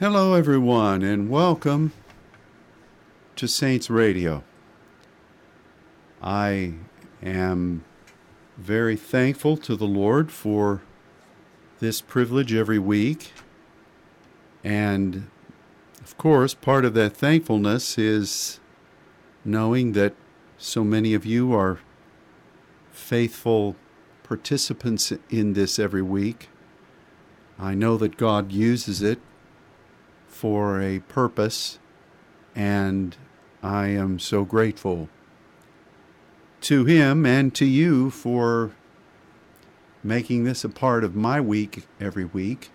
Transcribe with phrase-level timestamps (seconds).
[0.00, 1.92] Hello, everyone, and welcome
[3.36, 4.42] to Saints Radio.
[6.22, 6.72] I
[7.22, 7.84] am
[8.56, 10.80] very thankful to the Lord for
[11.80, 13.32] this privilege every week.
[14.64, 15.28] And
[16.00, 18.58] of course, part of that thankfulness is
[19.44, 20.14] knowing that
[20.56, 21.78] so many of you are
[22.90, 23.76] faithful
[24.22, 26.48] participants in this every week.
[27.58, 29.20] I know that God uses it
[30.40, 31.78] for a purpose,
[32.56, 33.14] and
[33.62, 35.10] I am so grateful
[36.62, 38.70] to Him and to you for
[40.02, 42.70] making this a part of my week every week.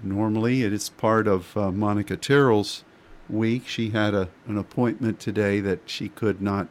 [0.00, 2.84] Normally, it is part of uh, Monica Terrell's
[3.28, 3.66] week.
[3.66, 6.68] She had a, an appointment today that she could not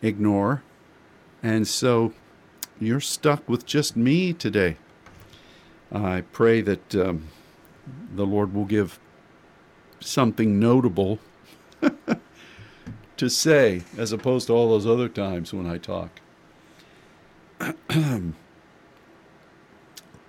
[0.00, 0.62] ignore.
[1.42, 2.14] And so
[2.80, 4.78] you're stuck with just me today.
[5.92, 7.28] I pray that um,
[8.14, 8.98] the Lord will give
[10.00, 11.18] something notable
[13.16, 16.20] to say as opposed to all those other times when I talk.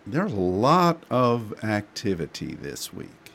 [0.07, 3.31] There's a lot of activity this week.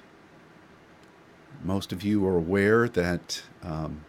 [1.65, 4.05] Most of you are aware that, um,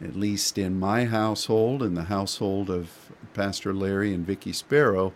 [0.00, 2.90] at least in my household, in the household of
[3.34, 5.14] Pastor Larry and Vicky Sparrow,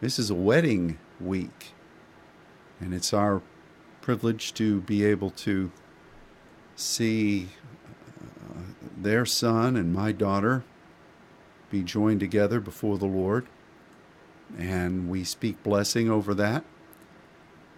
[0.00, 1.72] this is a wedding week.
[2.80, 3.42] And it's our
[4.00, 5.70] privilege to be able to
[6.74, 7.48] see
[8.50, 8.60] uh,
[8.96, 10.64] their son and my daughter
[11.70, 13.46] be joined together before the Lord.
[14.58, 16.64] And we speak blessing over that.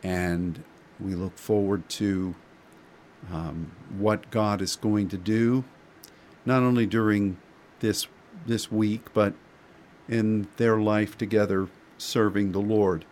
[0.03, 0.63] And
[1.01, 2.35] we look forward to
[3.33, 5.65] um, what God is going to do,
[6.45, 7.39] not only during
[7.81, 8.07] this
[8.47, 9.35] this week, but
[10.09, 13.05] in their life together serving the Lord.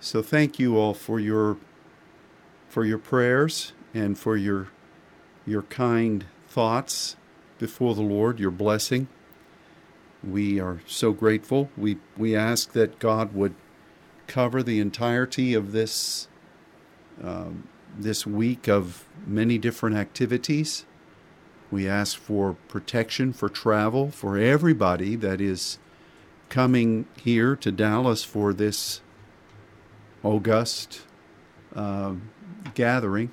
[0.00, 1.56] So thank you all for your
[2.68, 4.68] for your prayers and for your
[5.46, 7.16] your kind thoughts
[7.58, 9.08] before the Lord, your blessing.
[10.22, 11.70] We are so grateful.
[11.76, 13.54] We we ask that God would
[14.26, 16.28] cover the entirety of this
[17.22, 20.84] um, this week of many different activities.
[21.70, 25.78] We ask for protection for travel for everybody that is
[26.48, 29.00] coming here to Dallas for this
[30.24, 31.02] august
[31.76, 32.14] uh,
[32.74, 33.32] gathering.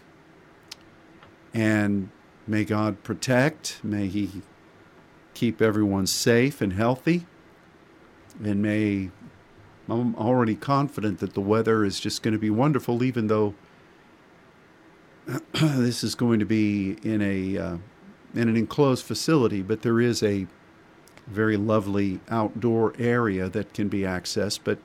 [1.53, 2.09] And
[2.45, 4.43] may God protect, may He
[5.33, 7.25] keep everyone safe and healthy,
[8.43, 9.09] and may
[9.89, 13.55] I'm already confident that the weather is just going to be wonderful, even though
[15.53, 17.77] this is going to be in a uh,
[18.33, 20.47] in an enclosed facility, but there is a
[21.27, 24.59] very lovely outdoor area that can be accessed.
[24.63, 24.79] But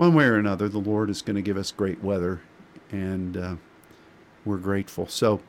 [0.00, 2.40] one way or another, the Lord is going to give us great weather,
[2.90, 3.56] and uh,
[4.46, 5.06] we're grateful.
[5.06, 5.42] So,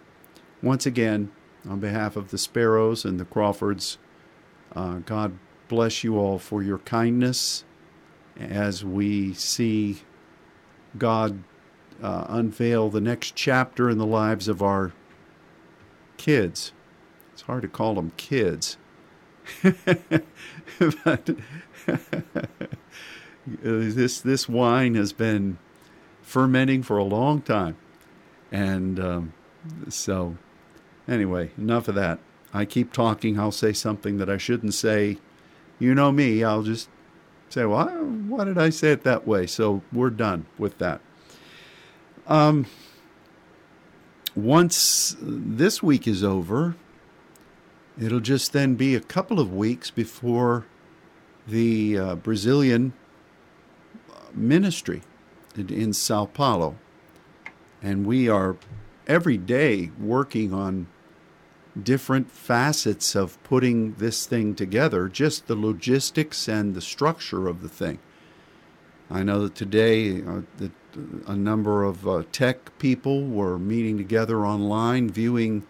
[0.62, 1.32] once again,
[1.70, 3.98] on behalf of the Sparrows and the Crawfords,
[4.76, 5.38] uh, God
[5.70, 7.64] bless you all for your kindness
[8.38, 10.02] as we see
[10.98, 11.46] God
[12.04, 14.92] uh, unveil the next chapter in the lives of our
[16.18, 16.74] kids.
[17.32, 18.76] It's hard to call them kids.
[19.64, 21.30] but
[23.46, 25.58] this this wine has been
[26.22, 27.76] fermenting for a long time,
[28.52, 29.34] and um,
[29.90, 30.38] so
[31.08, 32.20] anyway, enough of that.
[32.54, 33.40] I keep talking.
[33.40, 35.18] I'll say something that I shouldn't say.
[35.80, 36.44] You know me.
[36.44, 36.90] I'll just
[37.50, 41.02] say, "Well, why did I say it that way?" So we're done with that.
[42.28, 42.68] Um,
[44.36, 46.76] once this week is over,
[48.00, 50.66] it'll just then be a couple of weeks before
[51.48, 52.94] the uh, Brazilian
[54.36, 55.02] ministry
[55.56, 56.78] in Sao Paulo.
[57.82, 58.58] And we are
[59.08, 60.88] every day working on
[61.82, 67.70] different facets of putting this thing together, just the logistics and the structure of the
[67.70, 68.00] thing.
[69.10, 70.72] I know that today uh, that
[71.28, 75.66] a number of uh, tech people were meeting together online, viewing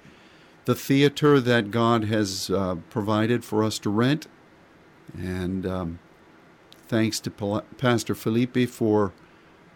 [0.65, 4.27] the theater that God has uh, provided for us to rent.
[5.17, 5.99] And um,
[6.91, 7.31] thanks to
[7.77, 9.13] Pastor Felipe for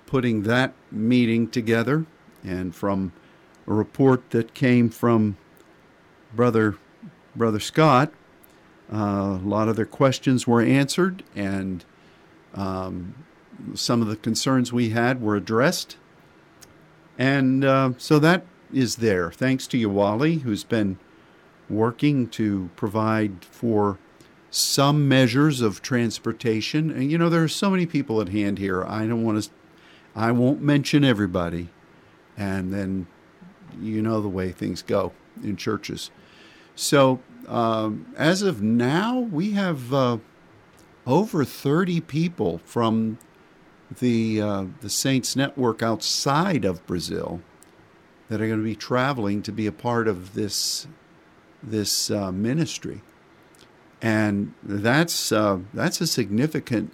[0.06, 2.06] putting that meeting together.
[2.44, 3.14] And from
[3.66, 5.38] a report that came from
[6.34, 6.76] Brother,
[7.34, 8.12] Brother Scott,
[8.92, 11.86] uh, a lot of their questions were answered, and
[12.54, 13.16] um,
[13.74, 15.96] some of the concerns we had were addressed.
[17.18, 19.32] And uh, so that is there.
[19.32, 21.00] Thanks to Yawali, who's been
[21.70, 24.00] working to provide for
[24.56, 26.90] some measures of transportation.
[26.90, 28.84] And you know, there are so many people at hand here.
[28.84, 29.50] I don't want to,
[30.16, 31.70] I won't mention everybody,
[32.38, 33.08] and then
[33.82, 35.12] you know the way things go
[35.44, 36.10] in churches.
[36.76, 40.18] So um, as of now, we have uh,
[41.06, 43.18] over 30 people from
[44.00, 47.42] the uh, the Saints Network outside of Brazil
[48.30, 50.88] that are going to be traveling to be a part of this
[51.62, 53.02] this uh, ministry,
[54.02, 56.94] and that's uh, that's a significant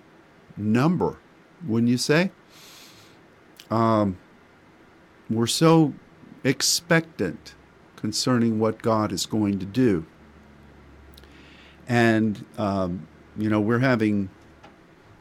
[0.58, 1.18] number,
[1.66, 2.32] wouldn't you say?
[3.70, 4.18] Um,
[5.30, 5.94] we're so
[6.44, 7.56] expectant
[7.96, 10.06] concerning what God is going to do.
[11.88, 13.08] And, um,
[13.38, 14.30] you know, we're having,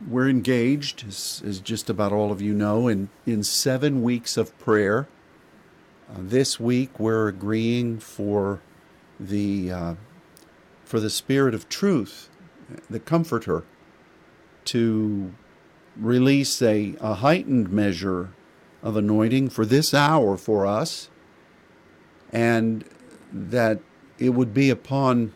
[0.08, 4.56] we're engaged, as, as, just about all of you know, in, in seven weeks of
[4.58, 5.08] prayer.
[6.08, 8.60] Uh, this week, we're agreeing for
[9.18, 9.94] the, uh,
[10.90, 12.28] for the Spirit of Truth,
[12.90, 13.62] the Comforter,
[14.64, 15.32] to
[15.96, 18.30] release a, a heightened measure
[18.82, 21.08] of anointing for this hour for us,
[22.32, 22.84] and
[23.32, 23.78] that
[24.18, 25.32] it would be upon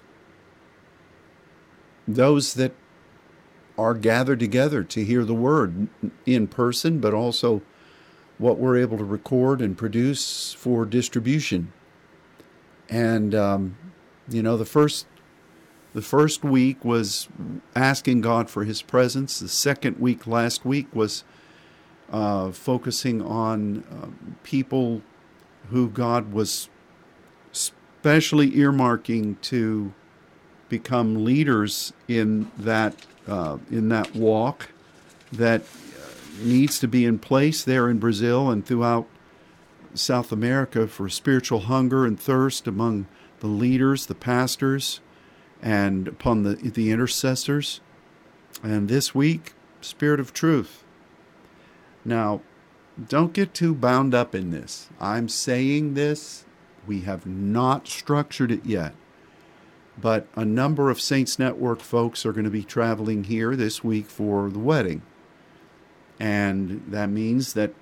[2.08, 2.72] those that
[3.78, 5.86] are gathered together to hear the word
[6.26, 7.62] in person, but also
[8.38, 11.72] what we're able to record and produce for distribution.
[12.88, 13.76] And um,
[14.28, 15.06] you know, the first
[15.94, 17.28] the first week was
[17.74, 19.38] asking God for His presence.
[19.38, 21.24] The second week, last week, was
[22.12, 24.08] uh, focusing on uh,
[24.42, 25.02] people
[25.70, 26.68] who God was
[27.52, 29.94] specially earmarking to
[30.68, 34.70] become leaders in that uh, in that walk
[35.32, 35.62] that
[36.40, 39.06] needs to be in place there in Brazil and throughout
[39.94, 43.06] South America for spiritual hunger and thirst among
[43.40, 45.00] the leaders, the pastors,
[45.64, 47.80] and upon the the intercessors.
[48.62, 50.84] And this week, Spirit of Truth.
[52.04, 52.42] Now,
[53.08, 54.88] don't get too bound up in this.
[55.00, 56.44] I'm saying this.
[56.86, 58.94] We have not structured it yet.
[60.00, 64.06] But a number of Saints Network folks are going to be traveling here this week
[64.06, 65.02] for the wedding.
[66.20, 67.72] And that means that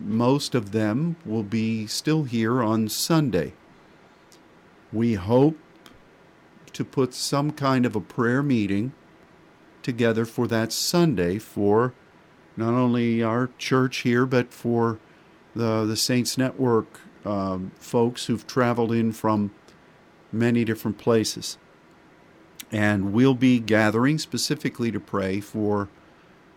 [0.00, 3.52] most of them will be still here on Sunday.
[4.92, 5.58] We hope
[6.78, 8.92] to put some kind of a prayer meeting
[9.82, 11.92] together for that Sunday for
[12.56, 15.00] not only our church here, but for
[15.56, 19.50] the, the Saints Network um, folks who've traveled in from
[20.30, 21.58] many different places.
[22.70, 25.88] And we'll be gathering specifically to pray for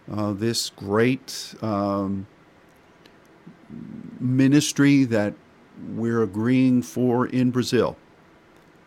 [0.07, 2.27] uh, this great um,
[4.19, 5.33] ministry that
[5.95, 7.97] we're agreeing for in Brazil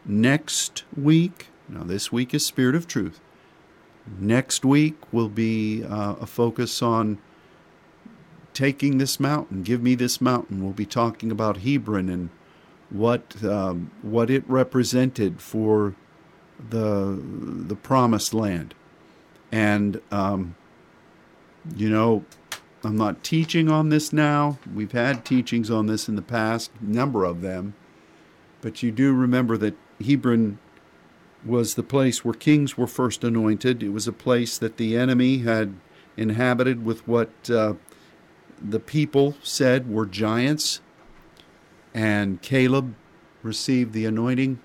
[0.05, 3.21] next week, now this week is Spirit of Truth.
[4.19, 7.19] Next week will be uh, a focus on
[8.53, 9.63] taking this mountain.
[9.63, 10.63] Give me this mountain.
[10.63, 12.31] We'll be talking about Hebron and
[12.91, 15.95] what um, what it represented for
[16.71, 18.75] the the promised land.
[19.51, 20.55] And um,
[21.75, 22.25] you know,
[22.83, 24.59] I'm not teaching on this now.
[24.75, 27.75] We've had teachings on this in the past, number of them.
[28.61, 29.75] But you do remember that
[30.05, 30.59] Hebron
[31.45, 33.83] was the place where kings were first anointed.
[33.83, 35.75] It was a place that the enemy had
[36.17, 37.75] inhabited with what uh,
[38.61, 40.81] the people said were giants.
[41.93, 42.95] And Caleb
[43.43, 44.59] received the anointing,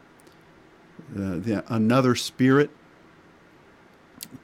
[1.13, 2.71] uh, the, another spirit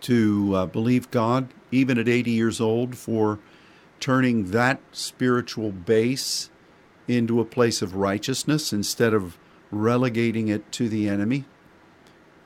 [0.01, 3.39] to uh, believe God, even at 80 years old, for
[3.99, 6.49] turning that spiritual base
[7.07, 9.37] into a place of righteousness instead of
[9.71, 11.45] relegating it to the enemy.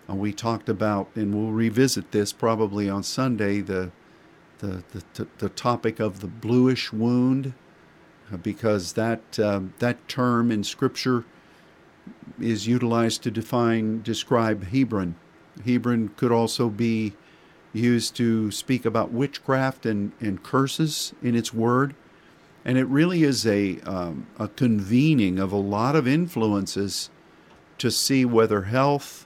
[0.10, 3.92] Uh, we talked about, and we'll revisit this probably on Sunday, the
[4.60, 4.84] the
[5.14, 7.54] the, the topic of the bluish wound,
[8.32, 11.26] uh, because that uh, that term in Scripture
[12.40, 15.16] is utilized to define describe Hebron.
[15.66, 17.14] Hebron could also be
[17.74, 21.96] used to speak about witchcraft and, and curses in its word.
[22.70, 27.10] And it really is a, um, a convening of a lot of influences
[27.80, 29.26] to see whether health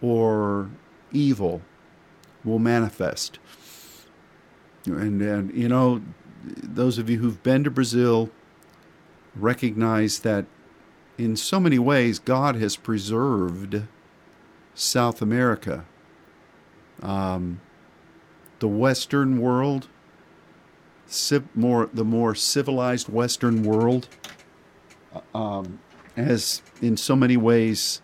[0.00, 0.70] or
[1.12, 1.60] evil
[2.42, 3.38] will manifest.
[4.86, 6.00] And, and you know,
[6.42, 8.30] those of you who've been to Brazil
[9.36, 10.46] recognize that
[11.18, 13.82] in so many ways God has preserved
[14.74, 15.84] South America.
[17.02, 17.60] Um,
[18.60, 19.88] the Western world,
[21.54, 24.08] more the more civilized Western world,
[25.14, 25.80] uh, um,
[26.16, 28.02] has in so many ways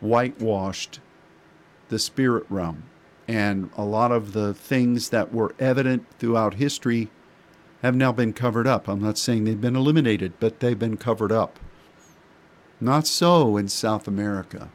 [0.00, 1.00] whitewashed
[1.88, 2.84] the spirit realm.
[3.26, 7.10] And a lot of the things that were evident throughout history
[7.82, 8.88] have now been covered up.
[8.88, 11.58] I'm not saying they've been eliminated, but they've been covered up.
[12.80, 14.70] Not so in South America.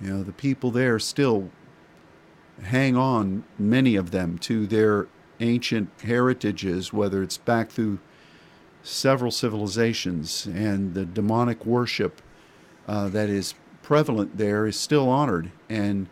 [0.00, 1.50] You know, the people there still
[2.62, 5.06] hang on, many of them, to their
[5.44, 7.98] ancient heritages, whether it's back through
[8.82, 12.20] several civilizations, and the demonic worship
[12.88, 15.50] uh, that is prevalent there is still honored.
[15.68, 16.08] And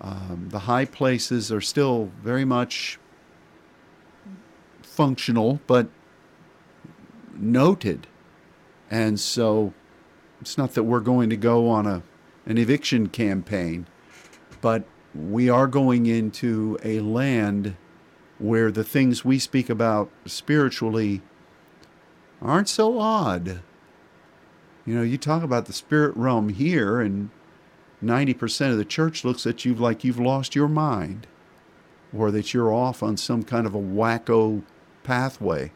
[0.00, 2.98] um, the high places are still very much
[4.82, 5.88] functional, but
[7.34, 8.06] noted.
[8.90, 9.72] And so
[10.40, 12.02] it's not that we're going to go on a,
[12.46, 13.86] an eviction campaign,
[14.60, 14.84] but
[15.14, 17.74] we are going into a land
[18.38, 21.22] where the things we speak about spiritually
[22.42, 23.62] aren't so odd.
[24.84, 27.30] You know, you talk about the spirit realm here, and
[28.02, 31.26] 90% of the church looks at you like you've lost your mind
[32.16, 34.62] or that you're off on some kind of a wacko
[35.02, 35.72] pathway.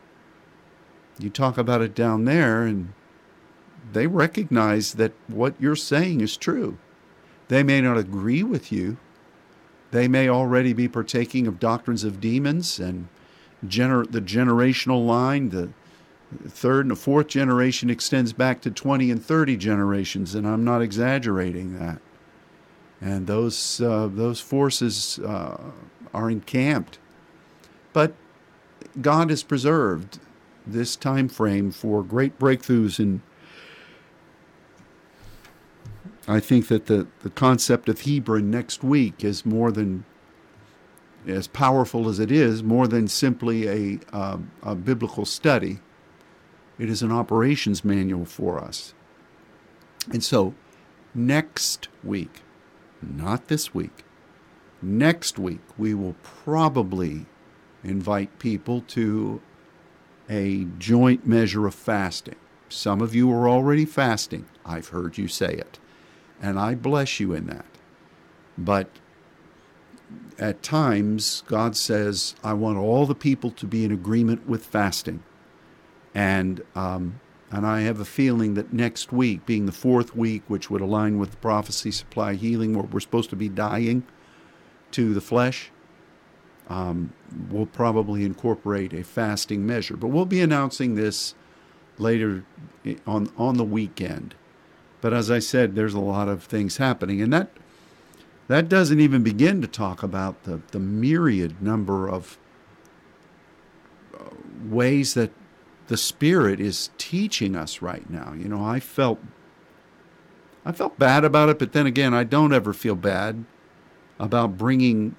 [1.19, 2.93] You talk about it down there, and
[3.93, 6.79] they recognize that what you're saying is true.
[7.49, 8.97] They may not agree with you.
[9.91, 13.09] They may already be partaking of doctrines of demons and
[13.67, 15.71] gener- the generational line, the
[16.49, 20.83] third and the fourth generation extends back to 20 and 30 generations, and I'm not
[20.83, 22.01] exaggerating that.
[23.01, 25.59] And those, uh, those forces uh,
[26.15, 26.99] are encamped.
[27.93, 28.15] But
[29.01, 30.21] God has preserved
[30.67, 33.23] this time frame for great breakthroughs in
[36.31, 40.05] I think that the, the concept of Hebron next week is more than
[41.27, 45.81] as powerful as it is, more than simply a, uh, a biblical study.
[46.79, 48.95] It is an operations manual for us.
[50.13, 50.55] And so,
[51.17, 52.43] next week,
[53.03, 54.05] not this week,
[54.81, 57.27] next week, we will probably
[57.83, 59.43] invite people to
[60.29, 62.37] a joint measure of fasting.
[62.69, 64.45] Some of you are already fasting.
[64.65, 65.81] I've heard you say it
[66.41, 67.67] and I bless you in that.
[68.57, 68.89] But
[70.39, 75.23] at times, God says, I want all the people to be in agreement with fasting.
[76.15, 77.21] And, um,
[77.51, 81.19] and I have a feeling that next week, being the fourth week, which would align
[81.19, 84.05] with the prophecy, supply, healing, where we're supposed to be dying
[84.93, 85.71] to the flesh,
[86.69, 87.13] um,
[87.51, 89.97] we'll probably incorporate a fasting measure.
[89.97, 91.35] But we'll be announcing this
[91.99, 92.45] later
[93.07, 94.35] on, on the weekend.
[95.01, 97.51] But as I said, there's a lot of things happening, and that
[98.49, 102.37] that doesn't even begin to talk about the, the myriad number of
[104.13, 104.25] uh,
[104.65, 105.31] ways that
[105.87, 108.33] the Spirit is teaching us right now.
[108.37, 109.21] You know, I felt
[110.65, 113.45] I felt bad about it, but then again, I don't ever feel bad
[114.19, 115.17] about bringing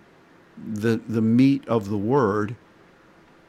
[0.57, 2.55] the the meat of the Word.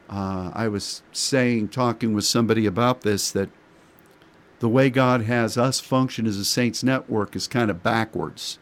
[0.09, 3.49] Uh, I was saying, talking with somebody about this, that
[4.62, 8.61] the way God has us function as a Saints network is kind of backwards.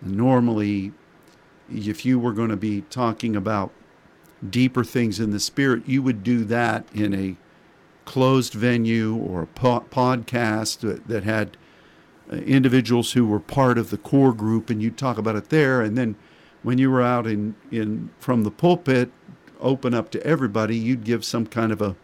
[0.00, 0.92] Normally,
[1.70, 3.72] if you were going to be talking about
[4.48, 7.36] deeper things in the Spirit, you would do that in a
[8.06, 11.58] closed venue or a po- podcast that, that had
[12.32, 15.82] uh, individuals who were part of the core group, and you'd talk about it there.
[15.82, 16.16] And then
[16.62, 19.12] when you were out in, in from the pulpit,
[19.60, 21.96] open up to everybody, you'd give some kind of a,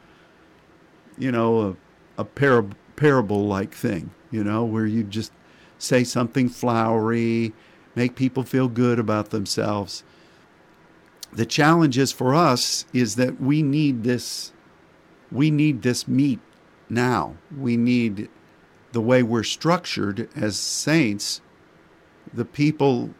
[1.17, 1.77] you know, a
[2.19, 5.33] a parab- parable like thing, you know, where you just
[5.79, 7.53] say something flowery,
[7.95, 10.05] make people feel good about themselves.
[11.33, 14.53] The challenge is for us is that we need this
[15.33, 16.39] we need this meat
[16.89, 17.37] now.
[17.57, 18.29] We need
[18.93, 21.41] the way we're structured as saints,
[22.33, 23.11] the people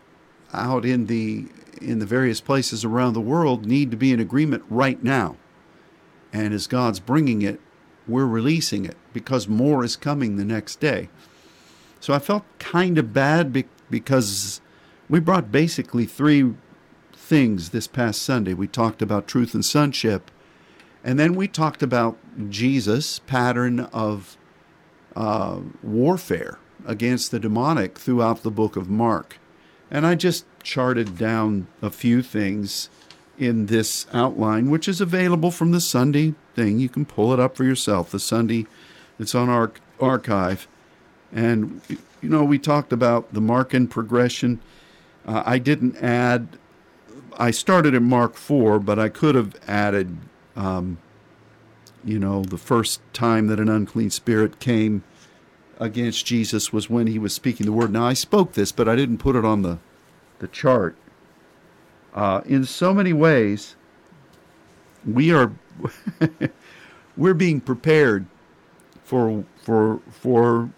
[0.53, 1.47] out in the
[1.83, 5.37] in the various places around the world need to be in agreement right now.
[6.33, 7.61] And as God's bringing it,
[8.09, 11.09] we're releasing it because more is coming the next day.
[12.01, 14.61] So I felt kind of bad be- because
[15.09, 16.55] we brought basically three
[17.15, 18.55] things this past Sunday.
[18.55, 20.31] We talked about truth and sonship,
[21.03, 22.17] and then we talked about
[22.49, 24.37] Jesus' pattern of
[25.15, 29.39] uh, warfare against the demonic throughout the book of Mark.
[29.91, 32.91] And I just charted down a few things
[33.39, 36.81] in this outline, which is available from the Sunday thing.
[36.81, 38.11] You can pull it up for yourself.
[38.11, 38.67] The Sunday,
[39.21, 39.71] it's on our
[40.01, 40.67] archive.
[41.33, 41.81] And,
[42.21, 44.61] you know, we talked about the Markan progression.
[45.27, 46.59] Uh, I didn't add,
[47.39, 50.17] I started at Mark 4, but I could have added,
[50.57, 50.99] um,
[52.05, 55.05] you know, the first time that an unclean spirit came
[55.79, 57.93] against Jesus was when he was speaking the word.
[57.93, 59.79] Now, I spoke this, but I didn't put it on the,
[60.39, 60.97] the chart.
[62.15, 63.77] Uh, in so many ways,
[65.05, 65.53] we are
[67.17, 68.27] we're being prepared
[69.05, 70.71] for for for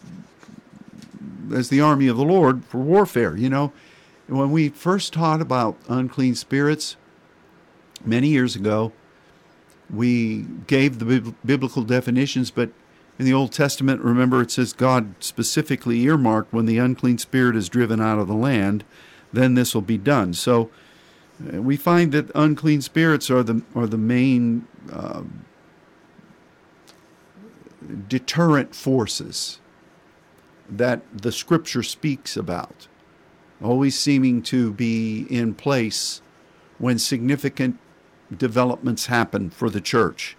[1.52, 3.36] as the army of the Lord for warfare.
[3.36, 3.72] You know,
[4.26, 6.96] when we first taught about unclean spirits
[8.04, 8.92] many years ago,
[9.90, 12.70] we gave the biblical definitions, but
[13.18, 17.68] in the Old Testament, remember it says God specifically earmarked when the unclean spirit is
[17.68, 18.84] driven out of the land,
[19.32, 20.34] then this will be done.
[20.34, 20.70] So
[21.42, 25.22] uh, we find that unclean spirits are the are the main uh,
[28.08, 29.60] deterrent forces
[30.68, 32.88] that the Scripture speaks about,
[33.62, 36.20] always seeming to be in place
[36.78, 37.78] when significant
[38.36, 40.36] developments happen for the church,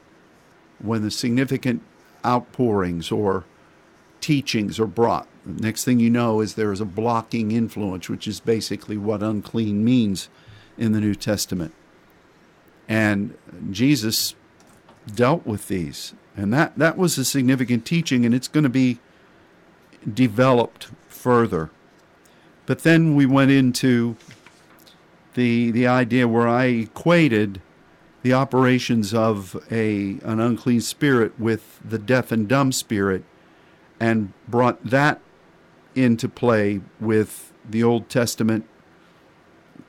[0.79, 1.81] when the significant
[2.25, 3.45] outpourings or
[4.21, 5.27] teachings are brought.
[5.45, 9.83] Next thing you know is there is a blocking influence, which is basically what unclean
[9.83, 10.29] means
[10.77, 11.73] in the New Testament.
[12.87, 13.37] And
[13.71, 14.35] Jesus
[15.09, 16.13] dealt with these.
[16.35, 18.99] And that, that was a significant teaching, and it's going to be
[20.11, 21.69] developed further.
[22.65, 24.15] But then we went into
[25.33, 27.61] the the idea where I equated
[28.21, 33.23] the operations of a an unclean spirit with the deaf and dumb spirit
[33.99, 35.19] and brought that
[35.95, 38.65] into play with the Old Testament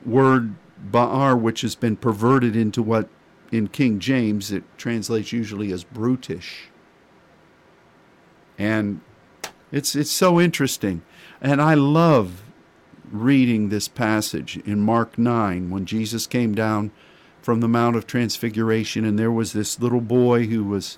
[0.05, 0.55] word
[0.91, 3.07] ba'ar, which has been perverted into what
[3.51, 6.69] in King James it translates usually as brutish.
[8.57, 9.01] And
[9.71, 11.01] it's it's so interesting.
[11.41, 12.43] And I love
[13.11, 16.91] reading this passage in Mark 9 when Jesus came down
[17.41, 20.97] from the Mount of Transfiguration, and there was this little boy who was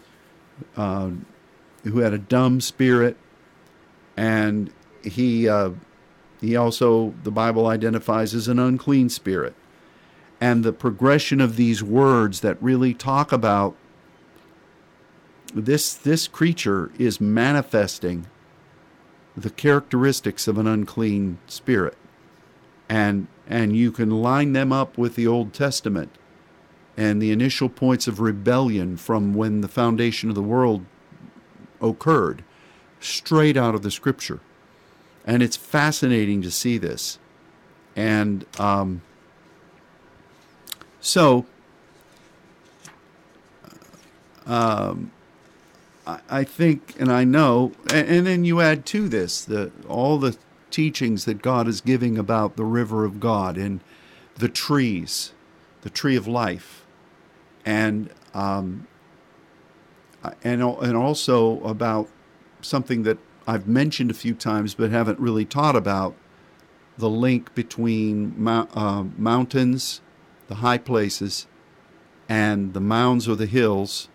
[0.75, 1.11] uh,
[1.83, 3.17] who had a dumb spirit,
[4.17, 4.71] and
[5.03, 5.71] he uh,
[6.41, 9.55] he also the Bible identifies as an unclean spirit,
[10.43, 13.77] and the progression of these words that really talk about
[15.55, 18.27] this this creature is manifesting
[19.37, 21.95] the characteristics of an unclean spirit
[22.89, 26.11] and and you can line them up with the Old Testament
[26.97, 30.85] and the initial points of rebellion from when the foundation of the world
[31.81, 32.43] occurred,
[32.99, 34.41] straight out of the scripture.
[35.25, 37.17] And it's fascinating to see this.
[37.95, 39.01] And um,
[41.03, 41.45] so,
[44.45, 45.11] um,
[46.07, 50.17] I, I think, and I know, and, and then you add to this the all
[50.17, 50.37] the
[50.71, 53.81] teachings that God is giving about the river of God and
[54.35, 55.33] the trees,
[55.81, 56.85] the tree of life,
[57.65, 58.87] and um,
[60.41, 62.07] and and also about
[62.61, 66.15] something that I've mentioned a few times but haven't really taught about
[66.97, 69.99] the link between uh, mountains,
[70.47, 71.47] the high places,
[72.29, 74.09] and the mounds or the hills,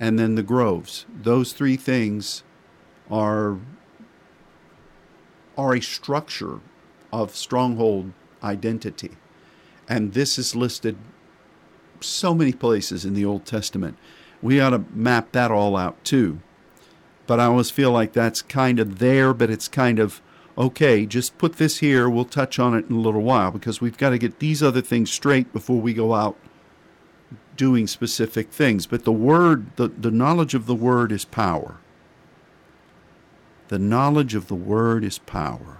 [0.00, 1.06] and then the groves.
[1.14, 2.42] Those three things
[3.10, 3.58] are
[5.56, 6.60] are a structure
[7.12, 9.12] of stronghold identity.
[9.88, 10.96] And this is listed
[12.00, 13.96] so many places in the Old Testament.
[14.42, 16.40] We ought to map that all out too.
[17.26, 20.20] But I always feel like that's kind of there, but it's kind of
[20.56, 22.08] okay, just put this here.
[22.08, 24.80] We'll touch on it in a little while because we've got to get these other
[24.80, 26.36] things straight before we go out
[27.56, 28.86] doing specific things.
[28.86, 31.78] But the word, the, the knowledge of the word is power.
[33.68, 35.78] The knowledge of the word is power.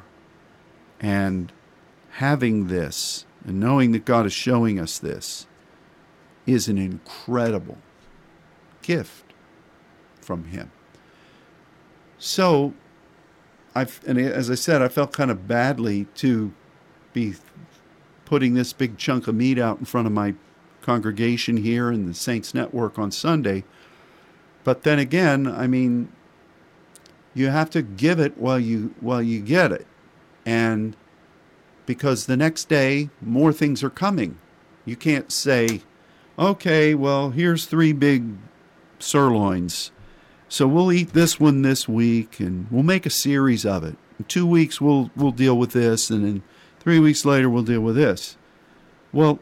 [1.01, 1.53] And
[2.13, 5.47] having this and knowing that God is showing us this
[6.47, 7.79] is an incredible
[8.83, 9.33] gift
[10.21, 10.71] from him.
[12.19, 12.73] So,
[13.75, 16.53] I've, and as I said, I felt kind of badly to
[17.13, 17.35] be
[18.25, 20.35] putting this big chunk of meat out in front of my
[20.83, 23.65] congregation here in the Saints Network on Sunday.
[24.63, 26.11] But then again, I mean,
[27.35, 29.87] you have to give it while you while you get it,
[30.47, 30.97] and
[31.87, 34.39] because the next day more things are coming.
[34.85, 35.83] You can't say,
[36.39, 38.37] okay, well, here's three big
[38.99, 39.91] sirloins.
[40.55, 43.97] So we'll eat this one this week and we'll make a series of it.
[44.21, 46.45] In two weeks we'll we'll deal with this and then
[46.79, 48.37] three weeks later we'll deal with this.
[49.13, 49.41] Well,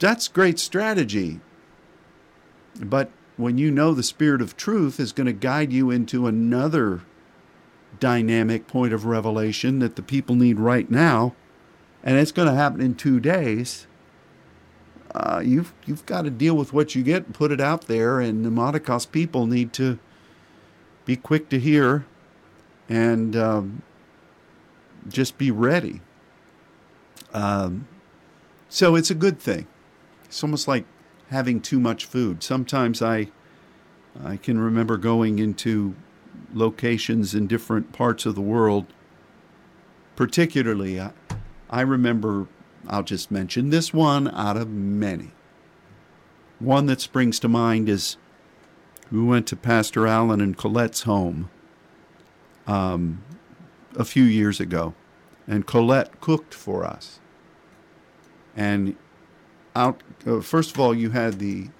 [0.00, 1.38] that's great strategy.
[2.80, 7.02] But when you know the spirit of truth is going to guide you into another
[8.00, 11.36] dynamic point of revelation that the people need right now,
[12.02, 13.86] and it's going to happen in two days,
[15.14, 18.20] uh, you've you've got to deal with what you get and put it out there.
[18.20, 19.98] And the Pneumaticos people need to
[21.04, 22.06] be quick to hear
[22.88, 23.82] and um,
[25.08, 26.00] just be ready.
[27.34, 27.88] Um,
[28.68, 29.66] so it's a good thing.
[30.24, 30.84] It's almost like
[31.30, 32.42] having too much food.
[32.42, 33.28] Sometimes I
[34.22, 35.94] I can remember going into
[36.52, 38.86] locations in different parts of the world.
[40.16, 41.12] Particularly, I,
[41.70, 42.46] I remember,
[42.92, 45.30] I'll just mention this one out of many.
[46.58, 48.18] One that springs to mind is
[49.10, 51.48] we went to Pastor Allen and Colette's home
[52.66, 53.24] um,
[53.96, 54.92] a few years ago,
[55.46, 57.18] and Colette cooked for us.
[58.54, 58.96] And
[59.74, 61.70] out, uh, first of all, you had the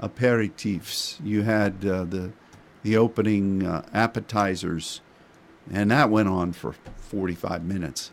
[0.00, 2.32] aperitifs, you had uh, the
[2.82, 5.02] the opening uh, appetizers,
[5.70, 8.10] and that went on for 45 minutes.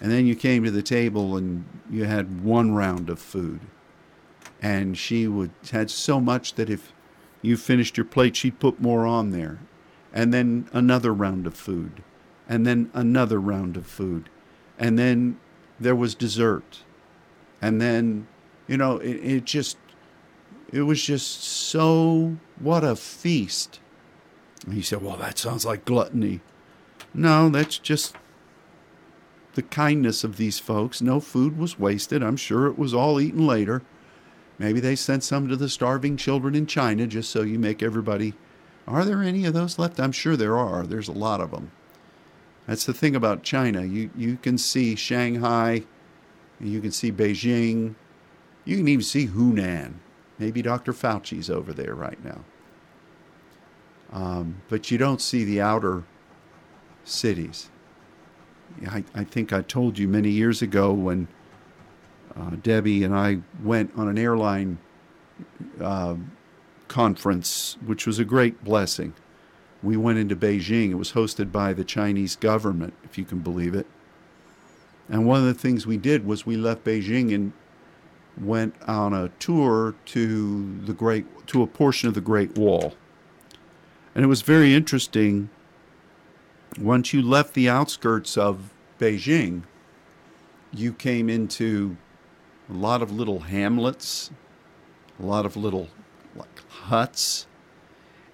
[0.00, 3.60] And then you came to the table and you had one round of food.
[4.60, 6.92] And she would had so much that if
[7.42, 9.60] you finished your plate, she'd put more on there.
[10.12, 12.02] And then another round of food.
[12.48, 14.30] And then another round of food.
[14.78, 15.38] And then
[15.78, 16.82] there was dessert.
[17.60, 18.26] And then,
[18.66, 19.76] you know, it, it just,
[20.72, 23.80] it was just so, what a feast.
[24.64, 26.40] And he said, Well, that sounds like gluttony.
[27.14, 28.14] No, that's just
[29.54, 31.00] the kindness of these folks.
[31.00, 32.22] No food was wasted.
[32.22, 33.82] I'm sure it was all eaten later.
[34.58, 38.34] Maybe they sent some to the starving children in China just so you make everybody.
[38.86, 40.00] Are there any of those left?
[40.00, 40.84] I'm sure there are.
[40.84, 41.70] There's a lot of them.
[42.66, 43.84] That's the thing about China.
[43.84, 45.84] You, you can see Shanghai,
[46.60, 47.94] you can see Beijing,
[48.64, 49.94] you can even see Wuhan.
[50.38, 50.92] Maybe Dr.
[50.92, 52.44] Fauci's over there right now.
[54.12, 56.04] Um, but you don't see the outer
[57.04, 57.70] cities.
[58.86, 61.28] I, I, think I told you many years ago when
[62.36, 64.78] uh, Debbie and I went on an airline
[65.80, 66.16] uh,
[66.88, 69.14] conference, which was a great blessing.
[69.82, 70.90] We went into Beijing.
[70.90, 73.86] It was hosted by the Chinese government, if you can believe it.
[75.08, 77.52] And one of the things we did was we left Beijing and
[78.40, 82.94] went on a tour to the great to a portion of the Great Wall.
[84.14, 85.48] And it was very interesting.
[86.80, 89.62] Once you left the outskirts of Beijing,
[90.72, 91.96] you came into
[92.68, 94.30] a lot of little hamlets,
[95.18, 95.88] a lot of little
[96.36, 97.46] like huts,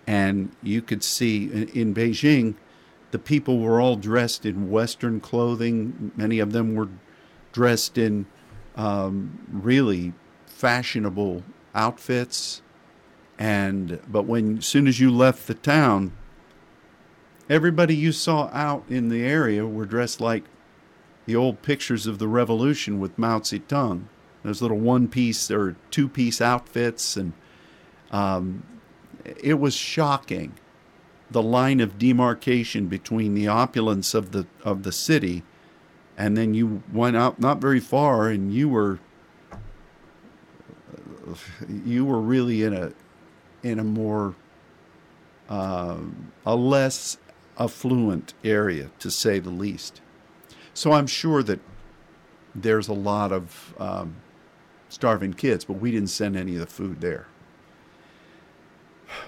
[0.06, 2.54] and you could see in, in Beijing,
[3.10, 6.12] the people were all dressed in Western clothing.
[6.16, 6.88] Many of them were
[7.52, 8.26] dressed in
[8.76, 10.12] um, really
[10.46, 11.44] fashionable
[11.74, 12.60] outfits.
[13.38, 16.12] And but when soon as you left the town,
[17.48, 20.44] everybody you saw out in the area were dressed like
[21.26, 24.04] the old pictures of the revolution with Mao Zedong.
[24.42, 27.32] Those little one piece or two piece outfits, and
[28.10, 28.62] um,
[29.24, 30.52] it was shocking
[31.30, 35.42] the line of demarcation between the opulence of the of the city,
[36.18, 38.98] and then you went out not very far, and you were
[41.84, 42.92] you were really in a
[43.62, 44.34] in a more
[45.48, 45.96] uh,
[46.44, 47.16] a less
[47.58, 50.00] affluent area, to say the least.
[50.72, 51.60] So I'm sure that
[52.54, 54.16] there's a lot of um,
[54.88, 57.26] starving kids, but we didn't send any of the food there.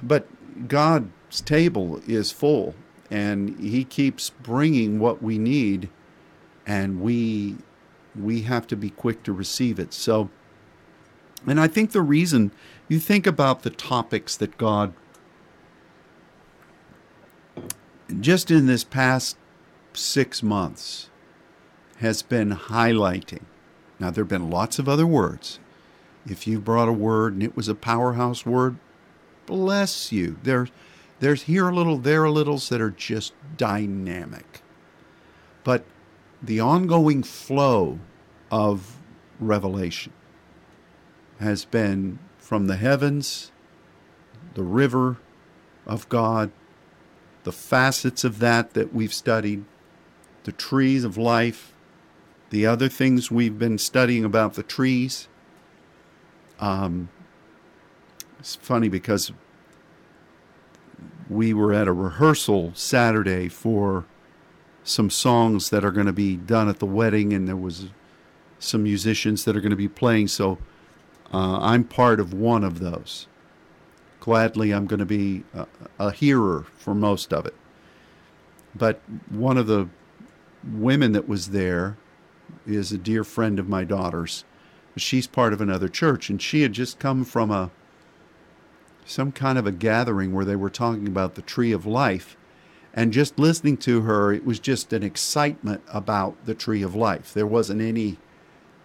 [0.03, 0.27] But
[0.69, 2.75] God's table is full,
[3.11, 5.89] and He keeps bringing what we need,
[6.67, 7.57] and we
[8.15, 9.93] we have to be quick to receive it.
[9.93, 10.31] So,
[11.47, 12.51] and I think the reason
[12.89, 14.95] you think about the topics that God,
[18.21, 19.37] just in this past
[19.93, 21.11] six months,
[21.99, 23.43] has been highlighting.
[23.99, 25.59] Now, there have been lots of other words.
[26.27, 28.77] If you brought a word and it was a powerhouse word,
[29.47, 30.39] bless you.
[30.43, 30.69] There,
[31.21, 34.61] there's here a little, there a littles that are just dynamic.
[35.65, 35.85] But
[36.43, 37.99] the ongoing flow
[38.51, 38.99] of
[39.41, 40.13] revelation
[41.41, 43.51] has been from the heavens,
[44.55, 45.17] the river
[45.87, 46.51] of God,
[47.47, 49.65] the facets of that that we've studied,
[50.43, 51.73] the trees of life,
[52.51, 55.29] the other things we've been studying about the trees.
[56.59, 57.09] Um,
[58.41, 59.31] it's funny because
[61.31, 64.07] we were at a rehearsal Saturday for
[64.83, 67.91] some songs that are going to be done at the wedding, and there was
[68.59, 70.27] some musicians that are going to be playing.
[70.27, 70.59] So
[71.33, 73.29] uh, I'm part of one of those.
[74.27, 75.69] Gladly, I'm going to be a,
[76.01, 77.55] a hearer for most of it.
[78.75, 79.89] But one of the
[80.69, 81.97] women that was there
[82.67, 84.45] is a dear friend of my daughter's.
[84.97, 87.71] She's part of another church, and she had just come from a
[89.05, 92.37] some kind of a gathering where they were talking about the tree of life.
[92.93, 97.33] And just listening to her, it was just an excitement about the tree of life.
[97.33, 98.19] There wasn't any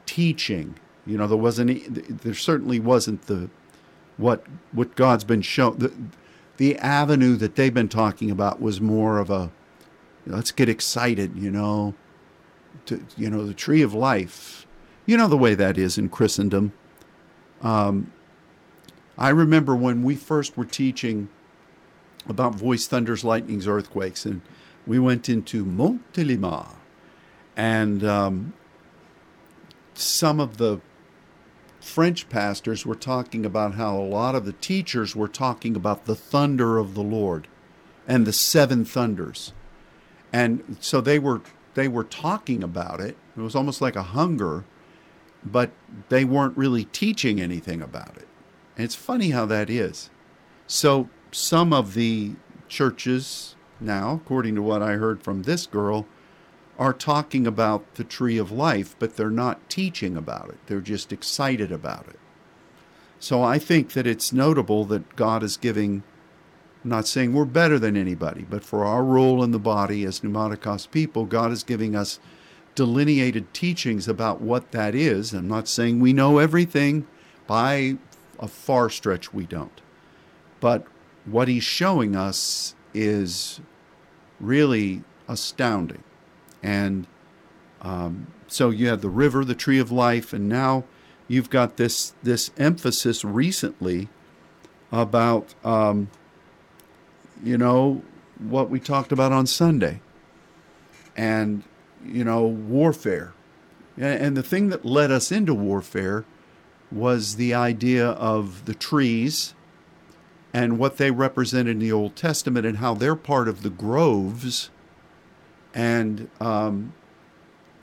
[0.05, 0.75] teaching
[1.05, 3.49] you know, there wasn't there certainly wasn't the
[4.21, 5.77] what what God's been shown.
[5.79, 5.91] The,
[6.57, 9.51] the avenue that they've been talking about was more of a
[10.25, 11.95] let's get excited, you know,
[12.85, 14.67] to, you know, the tree of life.
[15.05, 16.73] You know the way that is in Christendom.
[17.61, 18.11] Um,
[19.17, 21.29] I remember when we first were teaching
[22.27, 24.41] about voice thunders, lightnings, earthquakes, and
[24.85, 26.75] we went into Montélimar,
[27.55, 28.53] and um,
[29.93, 30.79] some of the
[31.81, 36.15] French pastors were talking about how a lot of the teachers were talking about the
[36.15, 37.47] thunder of the Lord
[38.07, 39.51] and the seven thunders.
[40.31, 41.41] And so they were
[41.73, 43.17] they were talking about it.
[43.35, 44.65] It was almost like a hunger,
[45.43, 45.71] but
[46.09, 48.27] they weren't really teaching anything about it.
[48.75, 50.09] And it's funny how that is.
[50.67, 52.33] So some of the
[52.67, 56.05] churches now, according to what I heard from this girl,
[56.81, 60.57] are talking about the tree of life, but they're not teaching about it.
[60.65, 62.19] They're just excited about it.
[63.19, 66.01] So I think that it's notable that God is giving,
[66.83, 70.21] I'm not saying we're better than anybody, but for our role in the body as
[70.21, 72.19] pneumaticos people, God is giving us
[72.73, 75.33] delineated teachings about what that is.
[75.33, 77.05] I'm not saying we know everything.
[77.45, 77.97] By
[78.39, 79.81] a far stretch, we don't.
[80.59, 80.87] But
[81.25, 83.61] what he's showing us is
[84.39, 86.03] really astounding.
[86.63, 87.07] And
[87.81, 90.83] um, so you have the river, the tree of life, and now
[91.27, 94.09] you've got this this emphasis recently
[94.91, 96.09] about um,
[97.43, 98.03] you know
[98.37, 100.01] what we talked about on Sunday,
[101.15, 101.63] and
[102.05, 103.33] you know warfare,
[103.97, 106.25] and the thing that led us into warfare
[106.91, 109.53] was the idea of the trees
[110.53, 114.69] and what they represent in the Old Testament and how they're part of the groves
[115.73, 116.93] and um,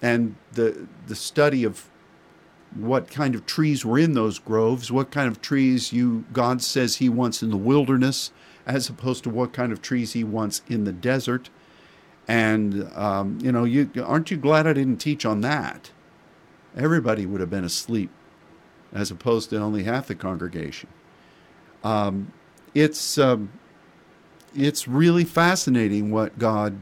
[0.03, 1.89] and the the study of
[2.75, 6.97] what kind of trees were in those groves, what kind of trees you God says
[6.97, 8.31] He wants in the wilderness,
[8.67, 11.51] as opposed to what kind of trees He wants in the desert.
[12.27, 15.91] And um, you know, you aren't you glad I didn't teach on that?
[16.77, 18.11] Everybody would have been asleep,
[18.93, 20.91] as opposed to only half the congregation.
[21.83, 22.33] Um,
[22.75, 23.51] it's um,
[24.55, 26.81] it's really fascinating what God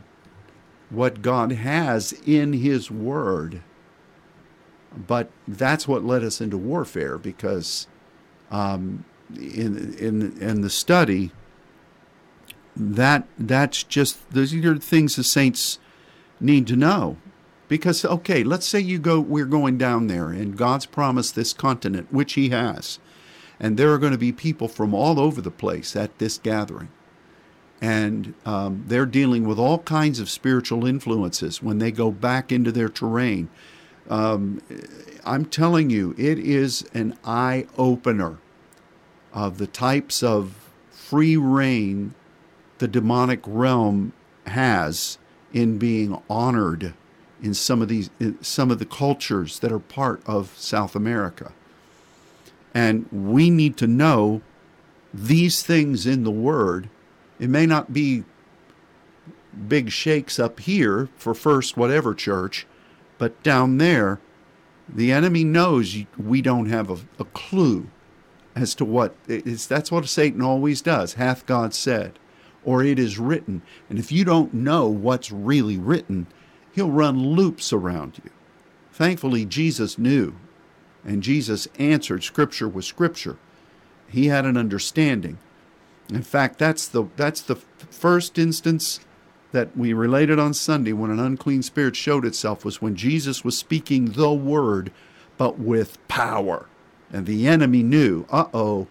[0.90, 3.62] what God has in His Word.
[4.96, 7.86] But that's what led us into warfare because
[8.50, 11.32] um, in, in, in the study,
[12.74, 15.78] that that's just those are things the saints
[16.40, 17.16] need to know.
[17.68, 22.12] Because okay let's say you go we're going down there and god's promised this continent
[22.12, 22.98] which he has.
[23.58, 26.90] And there are going to be people from all over the place at this gathering
[27.80, 32.72] and um, they're dealing with all kinds of spiritual influences when they go back into
[32.72, 33.48] their terrain.
[34.08, 34.62] Um,
[35.24, 38.38] I'm telling you, it is an eye opener
[39.32, 42.14] of the types of free reign
[42.78, 44.12] the demonic realm
[44.46, 45.18] has
[45.52, 46.94] in being honored
[47.42, 48.10] in some of these
[48.40, 51.52] some of the cultures that are part of South America.
[52.74, 54.42] And we need to know
[55.12, 56.88] these things in the word
[57.38, 58.24] it may not be
[59.68, 62.66] big shakes up here for first whatever church,
[63.18, 64.20] but down there,
[64.88, 67.88] the enemy knows we don't have a, a clue
[68.54, 69.66] as to what is.
[69.66, 71.14] That's what Satan always does.
[71.14, 72.18] Hath God said,
[72.64, 73.62] or it is written.
[73.90, 76.26] And if you don't know what's really written,
[76.72, 78.30] he'll run loops around you.
[78.92, 80.34] Thankfully, Jesus knew,
[81.04, 83.36] and Jesus answered Scripture with Scripture.
[84.08, 85.38] He had an understanding.
[86.08, 89.00] In fact, that's the that's the first instance
[89.52, 93.56] that we related on Sunday when an unclean spirit showed itself was when Jesus was
[93.56, 94.92] speaking the word,
[95.36, 96.66] but with power.
[97.12, 98.88] And the enemy knew, uh oh,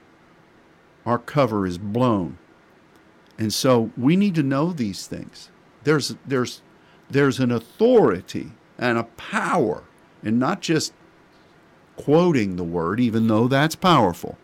[1.06, 2.38] our cover is blown.
[3.38, 5.50] And so we need to know these things.
[5.84, 6.62] There's there's
[7.10, 9.84] there's an authority and a power,
[10.24, 10.94] and not just
[11.96, 14.38] quoting the word, even though that's powerful.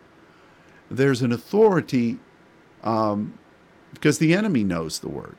[0.90, 2.18] There's an authority
[2.82, 3.38] um,
[3.92, 5.36] because the enemy knows the word.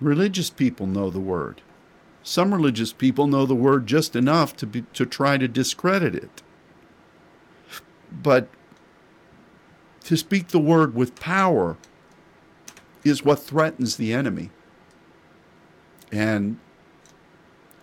[0.00, 1.60] Religious people know the word.
[2.22, 6.42] Some religious people know the word just enough to be, to try to discredit it.
[8.10, 8.48] But
[10.04, 11.76] to speak the word with power
[13.04, 14.50] is what threatens the enemy.
[16.10, 16.58] And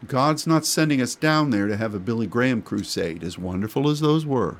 [0.05, 3.99] God's not sending us down there to have a Billy Graham crusade, as wonderful as
[3.99, 4.57] those were.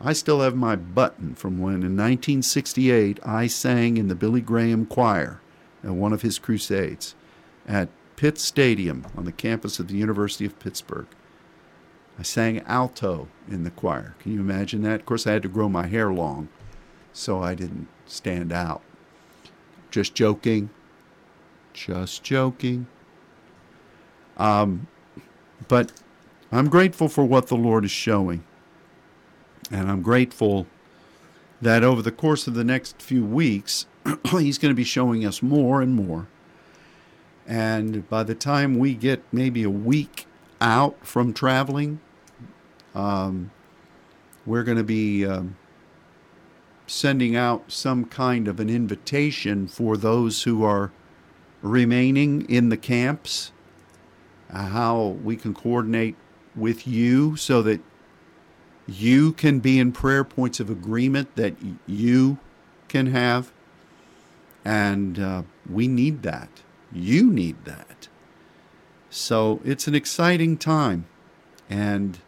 [0.00, 4.86] I still have my button from when in 1968 I sang in the Billy Graham
[4.86, 5.40] choir
[5.84, 7.14] at one of his crusades
[7.68, 11.06] at Pitt Stadium on the campus of the University of Pittsburgh.
[12.18, 14.14] I sang alto in the choir.
[14.20, 15.00] Can you imagine that?
[15.00, 16.48] Of course, I had to grow my hair long,
[17.12, 18.82] so I didn't stand out.
[19.90, 20.70] Just joking.
[21.72, 22.86] Just joking.
[24.36, 24.86] Um,
[25.68, 25.92] but
[26.50, 28.44] I'm grateful for what the Lord is showing.
[29.70, 30.66] And I'm grateful
[31.62, 33.86] that over the course of the next few weeks,
[34.30, 36.26] He's going to be showing us more and more.
[37.46, 40.26] And by the time we get maybe a week
[40.60, 42.00] out from traveling,
[42.94, 43.50] um,
[44.46, 45.56] we're going to be um,
[46.86, 50.92] sending out some kind of an invitation for those who are
[51.62, 53.52] remaining in the camps,
[54.52, 56.16] uh, how we can coordinate
[56.54, 57.80] with you so that
[58.90, 61.54] you can be in prayer points of agreement that
[61.86, 62.38] you
[62.88, 63.52] can have.
[64.64, 66.48] And uh, we need that.
[66.92, 68.08] You need that.
[69.08, 71.06] So it's an exciting time.
[71.68, 72.18] And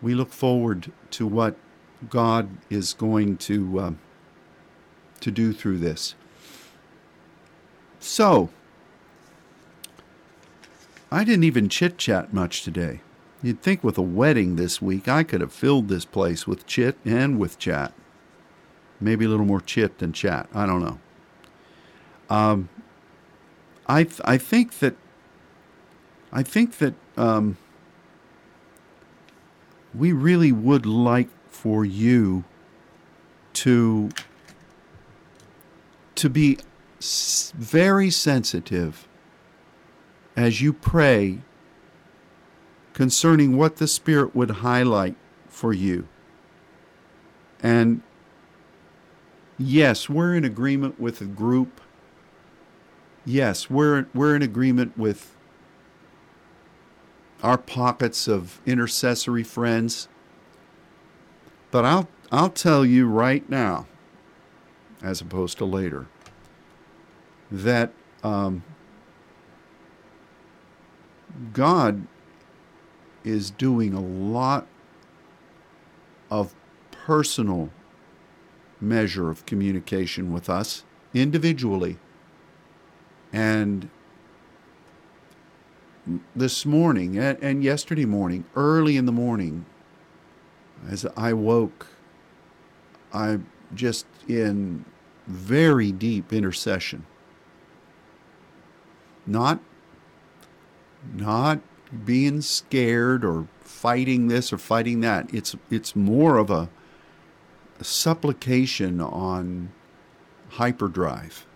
[0.00, 1.56] we look forward to what
[2.10, 3.92] God is going to, uh,
[5.20, 6.16] to do through this.
[8.00, 8.50] So,
[11.12, 13.00] I didn't even chit chat much today.
[13.42, 16.96] You'd think with a wedding this week, I could have filled this place with chit
[17.04, 17.92] and with chat.
[19.00, 20.48] Maybe a little more chit than chat.
[20.54, 21.00] I don't know.
[22.30, 22.68] Um,
[23.86, 24.94] I th- I think that
[26.32, 27.56] I think that um,
[29.92, 32.44] we really would like for you
[33.54, 34.10] to
[36.14, 36.58] to be
[37.54, 39.08] very sensitive
[40.36, 41.40] as you pray
[42.92, 45.16] concerning what the Spirit would highlight
[45.48, 46.08] for you.
[47.62, 48.02] And
[49.58, 51.80] yes, we're in agreement with the group.
[53.24, 55.36] Yes, we're we're in agreement with
[57.42, 60.08] our pockets of intercessory friends.
[61.70, 63.86] But I'll I'll tell you right now,
[65.02, 66.06] as opposed to later,
[67.50, 67.92] that
[68.24, 68.64] um,
[71.52, 72.06] God
[73.24, 74.66] is doing a lot
[76.30, 76.54] of
[76.90, 77.70] personal
[78.80, 81.98] measure of communication with us individually.
[83.32, 83.88] And
[86.34, 89.66] this morning and, yesterday morning, early in the morning,
[90.88, 91.86] as I woke,
[93.12, 94.84] I'm just in
[95.26, 97.06] very deep intercession.
[99.26, 99.60] Not,
[101.14, 101.60] not
[102.04, 105.32] being scared or fighting this or fighting that.
[105.32, 106.68] It's it's more of a,
[107.80, 109.72] a supplication on
[110.50, 111.46] hyperdrive.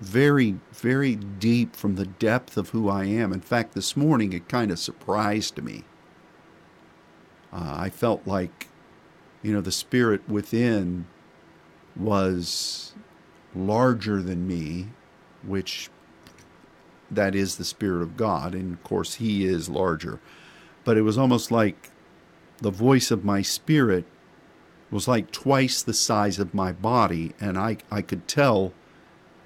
[0.00, 3.32] Very, very deep from the depth of who I am.
[3.32, 5.84] In fact, this morning it kind of surprised me.
[7.52, 8.68] Uh, I felt like,
[9.42, 11.06] you know, the spirit within
[11.94, 12.94] was
[13.54, 14.88] larger than me,
[15.46, 15.88] which
[17.14, 20.20] that is the Spirit of God, and of course, He is larger.
[20.84, 21.90] But it was almost like
[22.58, 24.04] the voice of my spirit
[24.90, 28.72] was like twice the size of my body, and I, I could tell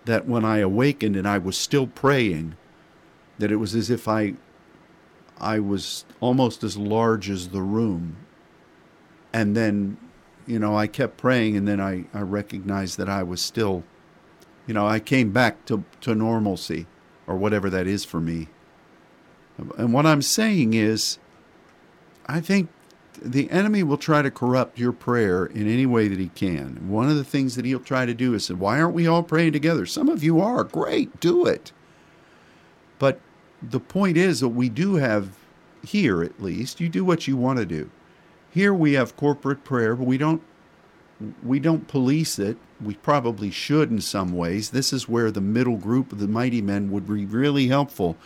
[0.04, 2.56] that when I awakened and I was still praying,
[3.38, 4.34] that it was as if I
[5.38, 8.16] I was almost as large as the room.
[9.32, 9.98] And then,
[10.46, 13.84] you know, I kept praying and then I, I recognized that I was still,
[14.66, 16.86] you know, I came back to, to normalcy
[17.26, 18.48] or whatever that is for me.
[19.78, 21.18] And what I'm saying is,
[22.26, 22.68] I think
[23.22, 26.88] the enemy will try to corrupt your prayer in any way that he can.
[26.88, 29.22] One of the things that he'll try to do is say, Why aren't we all
[29.22, 29.86] praying together?
[29.86, 30.64] Some of you are.
[30.64, 31.72] Great, do it.
[32.98, 33.20] But
[33.62, 35.36] the point is that we do have,
[35.84, 37.90] here at least, you do what you want to do.
[38.50, 40.42] Here we have corporate prayer, but we don't
[41.42, 42.58] we don't police it.
[42.80, 44.70] We probably should in some ways.
[44.70, 48.16] This is where the middle group of the mighty men would be really helpful,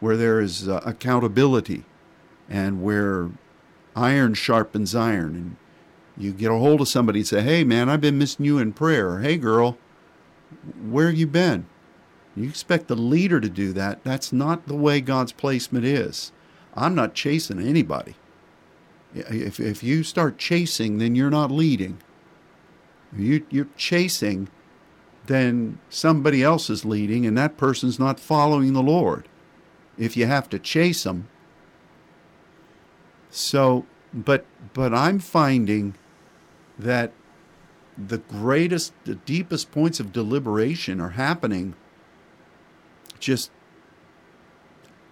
[0.00, 1.84] where there is uh, accountability
[2.48, 3.30] and where
[3.94, 5.34] iron sharpens iron.
[5.34, 5.56] And
[6.16, 8.72] you get a hold of somebody and say, hey, man, I've been missing you in
[8.72, 9.10] prayer.
[9.10, 9.76] Or, hey, girl,
[10.82, 11.66] where have you been?
[12.34, 14.04] You expect the leader to do that.
[14.04, 16.32] That's not the way God's placement is.
[16.74, 18.14] I'm not chasing anybody.
[19.14, 21.98] If, if you start chasing, then you're not leading
[23.16, 24.48] you, you're chasing,
[25.26, 29.28] then somebody else is leading, and that person's not following the Lord.
[29.96, 31.28] If you have to chase them.
[33.30, 33.84] So,
[34.14, 35.94] but but I'm finding
[36.78, 37.12] that
[37.98, 41.74] the greatest, the deepest points of deliberation are happening
[43.18, 43.50] just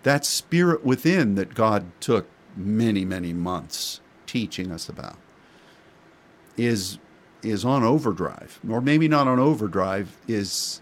[0.05, 5.16] that spirit within that God took many, many months teaching us about
[6.57, 6.99] is
[7.49, 10.80] is on overdrive, or maybe not on overdrive, is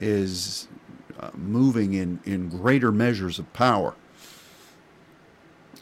[0.00, 0.68] is
[1.18, 3.94] uh, moving in in greater measures of power,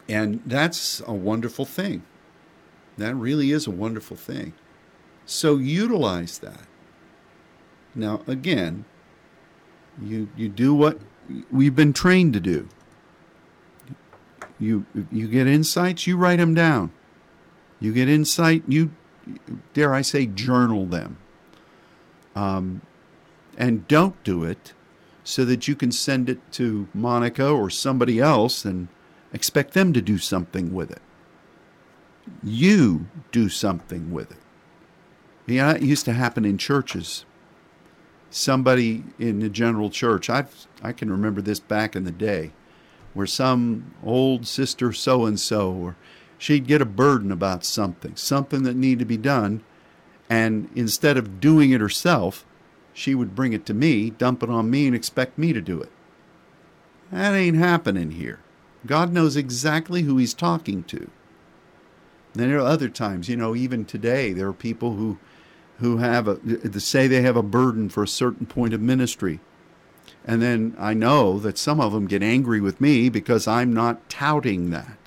[0.08, 2.02] and that's a wonderful thing.
[2.96, 4.54] That really is a wonderful thing.
[5.26, 6.62] So utilize that.
[7.94, 8.84] Now, again,
[10.00, 11.00] you you do what
[11.50, 12.68] we've been trained to do.
[14.58, 16.92] You you get insights, you write them down.
[17.80, 18.90] You get insight, you
[19.74, 21.18] dare I say, journal them.
[22.34, 22.82] Um,
[23.56, 24.74] and don't do it
[25.24, 28.88] so that you can send it to Monica or somebody else and
[29.32, 31.02] expect them to do something with it.
[32.42, 34.38] You do something with it.
[35.46, 37.24] Yeah, it used to happen in churches.
[38.30, 40.44] Somebody in the general church, i
[40.82, 42.52] I can remember this back in the day,
[43.14, 45.96] where some old sister so and so, or
[46.38, 49.62] she'd get a burden about something, something that needed to be done,
[50.28, 52.44] and instead of doing it herself,
[52.92, 55.80] she would bring it to me, dump it on me, and expect me to do
[55.80, 55.90] it.
[57.12, 58.40] That ain't happening here.
[58.86, 61.10] God knows exactly who He's talking to.
[62.32, 65.18] Then there are other times, you know, even today, there are people who,
[65.78, 69.40] who have a, say they have a burden for a certain point of ministry.
[70.26, 74.08] And then I know that some of them get angry with me because I'm not
[74.08, 74.98] touting that.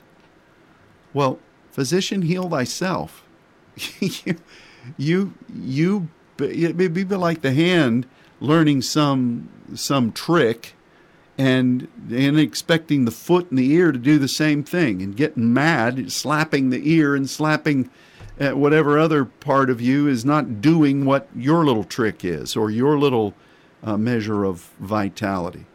[1.13, 1.39] Well,
[1.71, 3.23] physician, heal thyself.
[3.99, 4.35] you,
[4.97, 8.05] you, you, it may be like the hand
[8.41, 10.73] learning some some trick
[11.37, 15.53] and and expecting the foot and the ear to do the same thing and getting
[15.53, 17.89] mad, slapping the ear and slapping
[18.39, 22.69] at whatever other part of you is not doing what your little trick is or
[22.71, 23.33] your little
[23.83, 25.65] uh, measure of vitality.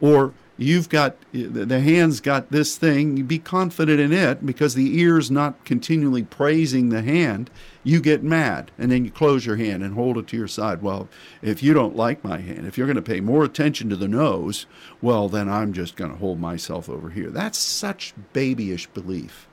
[0.00, 4.98] Or you've got the hand's got this thing you be confident in it because the
[4.98, 7.50] ear's not continually praising the hand
[7.82, 10.82] you get mad and then you close your hand and hold it to your side.
[10.82, 11.08] Well
[11.40, 14.06] if you don't like my hand if you're going to pay more attention to the
[14.06, 14.66] nose
[15.00, 17.30] well then i'm just going to hold myself over here.
[17.30, 19.48] That's such babyish belief.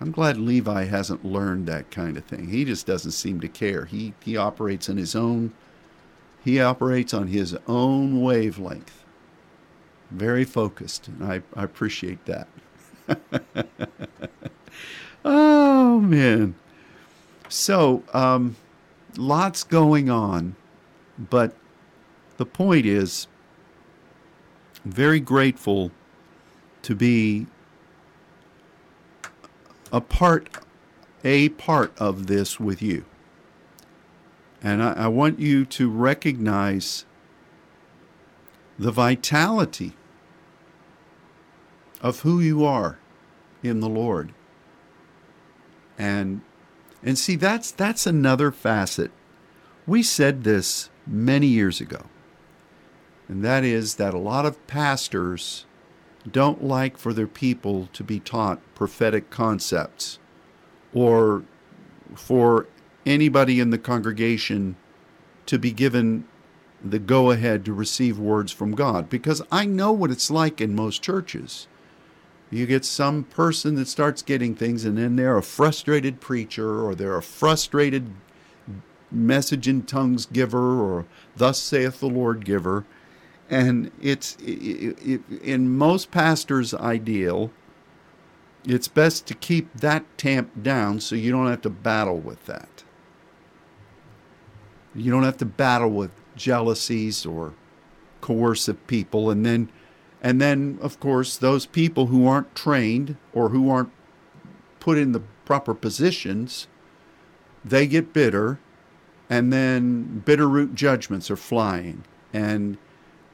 [0.00, 2.48] I'm glad levi hasn't learned that kind of thing.
[2.48, 3.84] He just doesn't seem to care.
[3.84, 5.54] He he operates in his own
[6.44, 9.03] he operates on his own wavelength
[10.14, 12.48] very focused, and I, I appreciate that.
[15.24, 16.54] oh, man.
[17.48, 18.56] So, um,
[19.16, 20.56] lots going on,
[21.18, 21.54] but
[22.36, 23.28] the point is,
[24.84, 25.90] very grateful
[26.82, 27.46] to be
[29.92, 30.50] a part,
[31.22, 33.04] a part of this with you.
[34.62, 37.06] And I, I want you to recognize
[38.78, 39.94] the vitality
[42.04, 42.98] of who you are
[43.62, 44.32] in the Lord.
[45.98, 46.42] And
[47.02, 49.10] and see that's that's another facet.
[49.86, 52.02] We said this many years ago.
[53.26, 55.64] And that is that a lot of pastors
[56.30, 60.18] don't like for their people to be taught prophetic concepts
[60.92, 61.42] or
[62.14, 62.66] for
[63.06, 64.76] anybody in the congregation
[65.46, 66.26] to be given
[66.82, 70.74] the go ahead to receive words from God because I know what it's like in
[70.74, 71.66] most churches.
[72.54, 76.94] You get some person that starts getting things, and then they're a frustrated preacher, or
[76.94, 78.12] they're a frustrated
[79.10, 81.04] message in tongues giver, or
[81.36, 82.84] thus saith the Lord giver.
[83.50, 87.50] And it's it, it, in most pastors' ideal,
[88.64, 92.84] it's best to keep that tamped down so you don't have to battle with that.
[94.94, 97.54] You don't have to battle with jealousies or
[98.20, 99.70] coercive people, and then
[100.24, 103.92] and then, of course, those people who aren't trained or who aren't
[104.80, 106.66] put in the proper positions,
[107.62, 108.58] they get bitter,
[109.28, 112.78] and then bitter root judgments are flying, and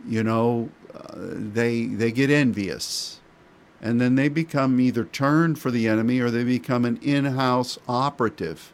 [0.05, 3.21] you know uh, they they get envious,
[3.81, 8.73] and then they become either turned for the enemy or they become an in-house operative,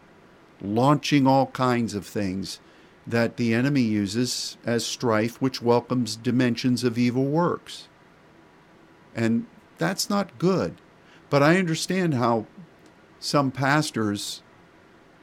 [0.63, 2.61] launching all kinds of things
[3.07, 7.89] that the enemy uses as strife, which welcomes dimensions of evil works.
[9.17, 9.47] And
[9.79, 10.77] that's not good.
[11.31, 12.47] But I understand how
[13.19, 14.43] some pastors,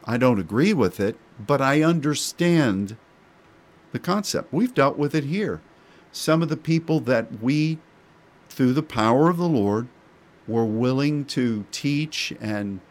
[0.04, 2.98] I don't agree with it, but I understand
[3.91, 4.52] the concept.
[4.52, 5.62] We've dealt with it here.
[6.12, 7.78] Some of the people that we,
[8.50, 9.88] through the power of the Lord,
[10.48, 12.82] were willing to teach and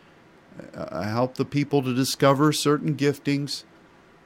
[0.74, 3.64] uh, help the people to discover certain giftings.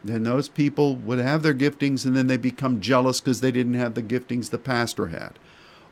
[0.05, 3.75] Then those people would have their giftings and then they become jealous because they didn't
[3.75, 5.39] have the giftings the pastor had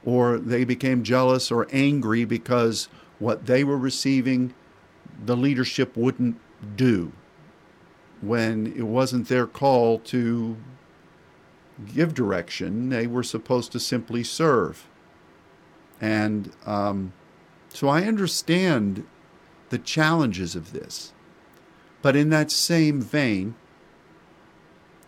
[0.05, 2.89] or they became jealous or angry because
[3.19, 4.55] what they were receiving
[5.25, 6.37] the leadership wouldn't
[6.77, 7.13] do
[8.21, 10.57] when it wasn't their call to
[11.93, 12.89] give direction.
[12.89, 14.87] They were supposed to simply serve.
[16.01, 17.13] And um,
[17.69, 19.07] so I understand
[19.71, 21.13] the challenges of this.
[22.03, 23.55] But in that same vein,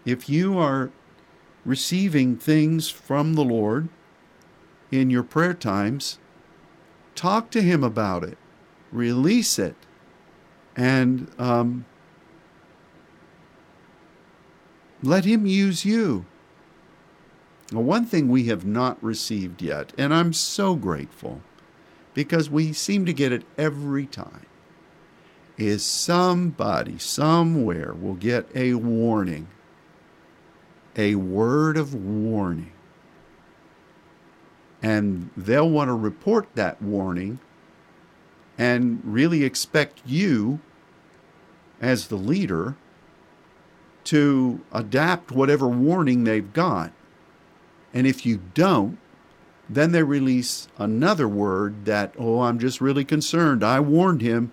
[0.05, 0.90] if you are
[1.64, 3.88] receiving things from the Lord
[4.91, 6.18] in your prayer times,
[7.14, 8.39] talk to Him about it,
[8.93, 9.76] release it,
[10.76, 11.84] and um,
[15.03, 16.26] let Him use you.
[17.72, 21.43] Now, one thing we have not received yet, and I'm so grateful
[22.14, 24.47] because we seem to get it every time,
[25.59, 29.49] is somebody somewhere will get a warning,
[30.95, 32.72] a word of warning.
[34.87, 37.41] And they'll want to report that warning
[38.57, 40.61] and really expect you,
[41.80, 42.76] as the leader,
[44.05, 46.93] to adapt whatever warning they've got.
[47.93, 48.99] And if you don't,
[49.68, 53.64] then they release another word that, oh, I'm just really concerned.
[53.64, 54.53] I warned him.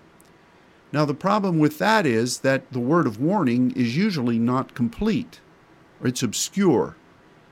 [0.90, 5.38] Now, the problem with that is that the word of warning is usually not complete
[6.00, 6.96] or it's obscure.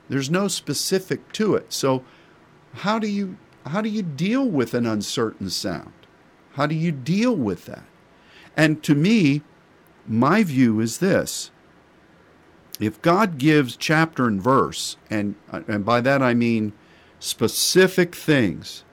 [0.09, 1.71] There's no specific to it.
[1.71, 2.03] So,
[2.73, 5.93] how do you how do you deal with an uncertain sound?
[6.53, 7.85] How do you deal with that?
[8.57, 9.41] And to me,
[10.05, 11.51] my view is this
[12.79, 16.73] if God gives chapter and verse, and, and by that I mean
[17.19, 18.83] specific things,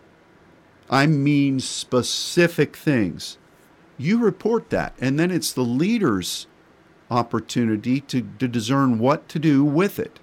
[0.89, 3.39] I mean specific things,
[3.97, 4.95] you report that.
[5.01, 6.47] And then it's the leader's
[7.11, 10.21] opportunity to, to discern what to do with it.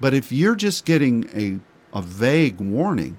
[0.00, 1.60] But if you're just getting a,
[1.96, 3.18] a vague warning,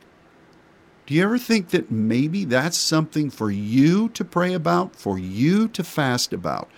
[1.05, 5.67] do you ever think that maybe that's something for you to pray about, for you
[5.69, 6.69] to fast about?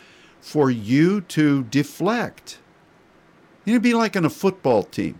[0.41, 2.59] for you to deflect.
[3.65, 5.19] It'd be like on a football team.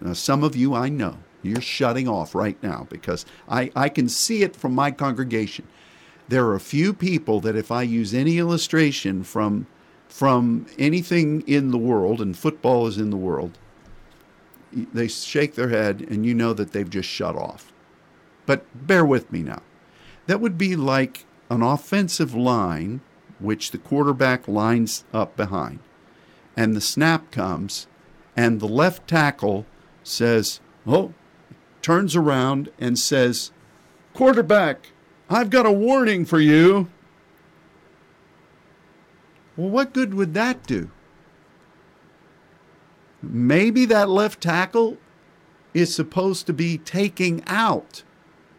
[0.00, 4.08] Now, some of you I know, you're shutting off right now because I, I can
[4.08, 5.66] see it from my congregation.
[6.28, 9.66] There are a few people that if I use any illustration from
[10.08, 13.58] from anything in the world, and football is in the world,
[14.92, 17.72] they shake their head and you know that they've just shut off.
[18.44, 19.62] But bear with me now.
[20.26, 23.00] That would be like an offensive line
[23.38, 25.78] which the quarterback lines up behind.
[26.56, 27.86] And the snap comes,
[28.36, 29.66] and the left tackle
[30.02, 31.12] says, Oh,
[31.82, 33.52] turns around and says,
[34.14, 34.92] Quarterback,
[35.28, 36.88] I've got a warning for you.
[39.56, 40.90] Well, what good would that do?
[43.22, 44.98] Maybe that left tackle
[45.74, 48.02] is supposed to be taking out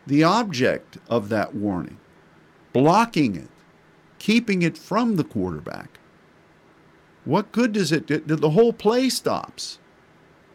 [0.06, 1.98] the object of that warning,
[2.74, 3.50] blocking it
[4.20, 6.00] keeping it from the quarterback.
[7.26, 8.20] What good does it do?
[8.20, 9.80] The whole play stops.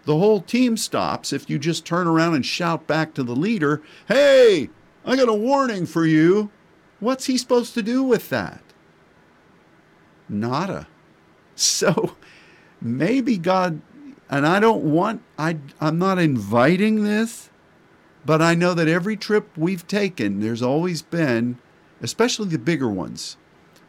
[0.05, 3.83] The whole team stops if you just turn around and shout back to the leader,
[4.09, 4.71] Hey,
[5.05, 6.51] I got a warning for you.
[6.99, 8.63] What's he supposed to do with that?
[10.29, 10.89] Nada.
[11.55, 12.17] So
[12.81, 13.83] maybe God,
[14.33, 17.51] and I don't want, I, I'm not inviting this,
[18.25, 21.59] but I know that every trip we've taken, there's always been,
[22.01, 23.37] especially the bigger ones,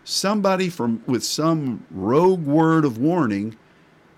[0.03, 3.57] somebody from with some rogue word of warning.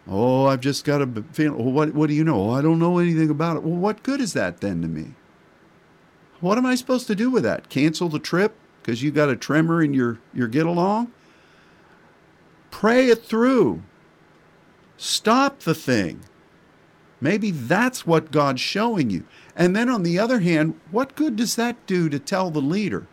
[0.07, 1.63] Oh, I've just got a feeling.
[1.63, 2.49] Well, what what do you know?
[2.49, 3.63] Oh, I don't know anything about it.
[3.63, 5.13] Well, what good is that then to me?
[6.39, 7.69] What am I supposed to do with that?
[7.69, 11.11] Cancel the trip because you got a tremor in your your get along?
[12.71, 13.84] Pray it through.
[14.98, 16.22] Stop the thing.
[17.22, 19.26] Maybe that's what God's showing you.
[19.56, 23.08] And then on the other hand, what good does that do to tell the leader?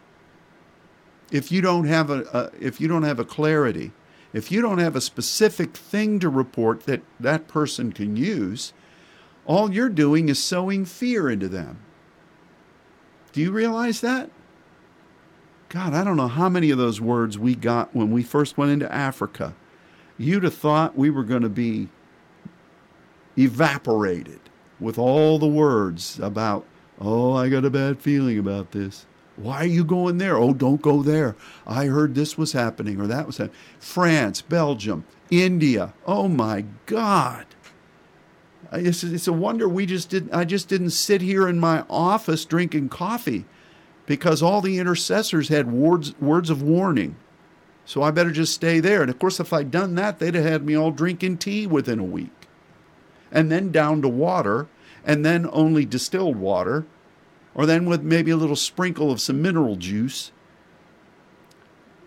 [1.32, 3.90] if you don't have a, a, if you don't have a clarity,
[4.32, 8.72] if you don't have a specific thing to report that that person can use,
[9.46, 11.78] all you're doing is sowing fear into them.
[13.32, 14.30] Do you realize that?
[15.70, 18.70] God, I don't know how many of those words we got when we first went
[18.70, 19.54] into Africa.
[20.18, 21.88] You'd have thought we were going to be
[23.38, 24.40] evaporated
[24.78, 26.66] with all the words about,
[27.00, 29.06] oh, I got a bad feeling about this.
[29.36, 30.36] Why are you going there?
[30.36, 31.34] Oh, don't go there.
[31.66, 33.56] I heard this was happening or that was happening.
[33.80, 35.94] France, Belgium, India.
[36.06, 37.46] Oh my God.
[38.72, 40.34] It's, it's a wonder we just didn't.
[40.34, 43.44] I just didn't sit here in my office drinking coffee
[44.06, 47.16] because all the intercessors had words words of warning.
[47.84, 49.02] So I better just stay there.
[49.02, 51.98] And of course, if I'd done that, they'd have had me all drinking tea within
[51.98, 52.46] a week,
[53.30, 54.68] and then down to water,
[55.04, 56.86] and then only distilled water,
[57.54, 60.32] or then with maybe a little sprinkle of some mineral juice.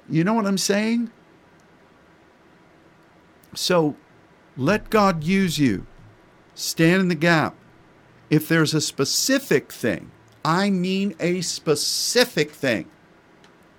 [0.09, 1.11] You know what I'm saying?
[3.53, 3.95] So
[4.57, 5.85] let God use you.
[6.53, 7.55] Stand in the gap.
[8.29, 10.11] If there's a specific thing,
[10.43, 12.85] I mean a specific thing,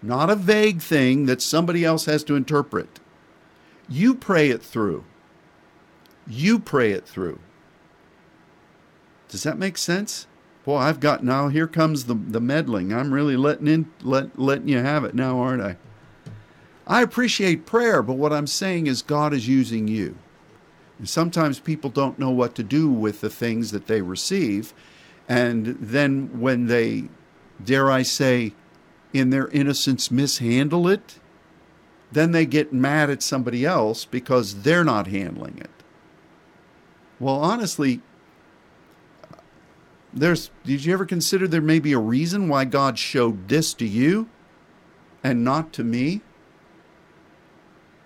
[0.03, 3.01] not a vague thing that somebody else has to interpret.
[3.89, 5.05] You pray it through.
[6.27, 7.39] You pray it through.
[9.29, 10.27] Does that make sense?
[10.65, 11.49] Boy, I've got now.
[11.49, 12.93] Here comes the the meddling.
[12.93, 15.77] I'm really letting in let letting you have it now, aren't I?
[16.87, 20.17] I appreciate prayer, but what I'm saying is God is using you.
[20.99, 24.73] And sometimes people don't know what to do with the things that they receive,
[25.29, 27.09] and then when they,
[27.63, 28.53] dare I say,
[29.19, 31.19] in their innocence mishandle it,
[32.13, 35.71] then they get mad at somebody else because they're not handling it.
[37.19, 38.03] Well, honestly,
[40.13, 43.87] there's did you ever consider there may be a reason why God showed this to
[43.87, 44.29] you
[45.23, 46.23] and not to me?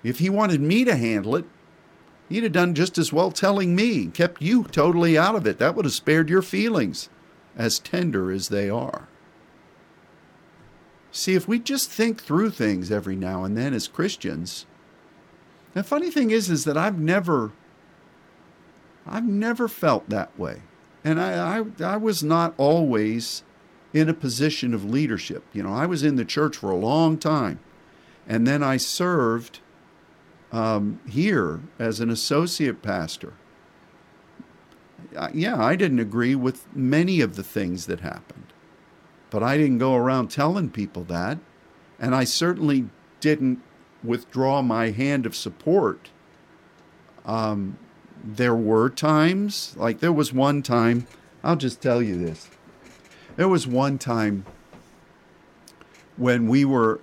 [0.02, 1.44] If he wanted me to handle it,
[2.28, 5.58] he'd have done just as well telling me, kept you totally out of it.
[5.58, 7.10] That would have spared your feelings,
[7.54, 9.08] as tender as they are.
[11.12, 14.66] See, if we just think through things every now and then as Christians,
[15.74, 17.52] the funny thing is, is that I've never,
[19.06, 20.62] I've never felt that way,
[21.04, 23.42] and I, I, I was not always
[23.92, 25.44] in a position of leadership.
[25.52, 27.58] You know, I was in the church for a long time,
[28.28, 29.60] and then I served
[30.52, 33.34] um, here as an associate pastor.
[35.32, 38.52] Yeah, I didn't agree with many of the things that happened.
[39.30, 41.38] But I didn't go around telling people that.
[41.98, 42.88] And I certainly
[43.20, 43.62] didn't
[44.02, 46.10] withdraw my hand of support.
[47.24, 47.78] Um,
[48.22, 51.06] there were times, like there was one time,
[51.42, 52.48] I'll just tell you this.
[53.36, 54.44] There was one time
[56.16, 57.00] when we were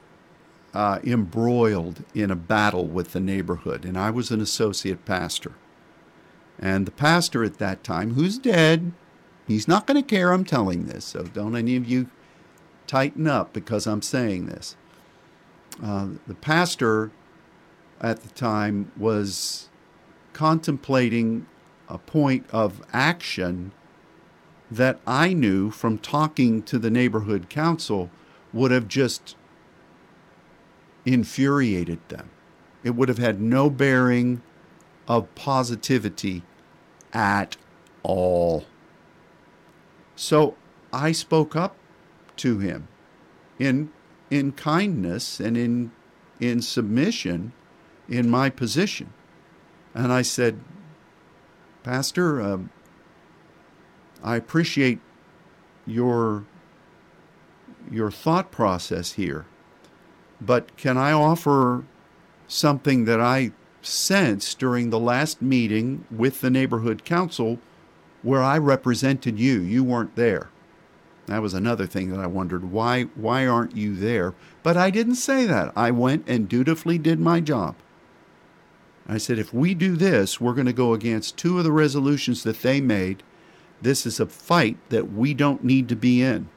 [0.74, 5.54] uh, embroiled in a battle with the neighborhood, and I was an associate pastor.
[6.60, 8.92] And the pastor at that time, who's dead,
[9.48, 12.10] he's not going to care I'm telling this, so don't any of you
[12.88, 14.76] tighten up because I'm saying this.
[15.84, 17.12] Uh, the pastor
[18.02, 19.70] at the time was
[20.34, 21.46] contemplating
[21.88, 23.72] a point of action
[24.70, 28.10] that I knew from talking to the neighborhood council
[28.52, 29.36] would have just
[31.06, 32.30] infuriated them.
[32.84, 34.42] It would have had no bearing
[35.08, 36.44] of positivity
[37.14, 37.56] at
[38.04, 38.66] all.
[40.16, 40.56] So
[40.92, 41.76] I spoke up
[42.38, 42.88] to him
[43.60, 43.92] in
[44.30, 45.92] in kindness and in
[46.40, 47.54] in submission
[48.08, 49.12] in my position.
[49.94, 50.60] And I said,
[51.84, 52.70] Pastor, um,
[54.24, 55.00] I appreciate
[55.86, 56.46] your
[57.90, 59.46] your thought process here,
[60.42, 61.86] but can I offer
[62.48, 67.60] something that I sensed during the last meeting with the neighborhood council
[68.22, 69.62] where I represented you?
[69.62, 70.50] You weren't there.
[71.28, 74.34] That was another thing that I wondered why why aren't you there?
[74.64, 75.72] But I didn't say that.
[75.76, 77.76] I went and dutifully did my job.
[79.08, 82.44] I said if we do this, we're going to go against two of the resolutions
[82.44, 83.24] that they made.
[83.82, 86.50] This is a fight that we don't need to be in.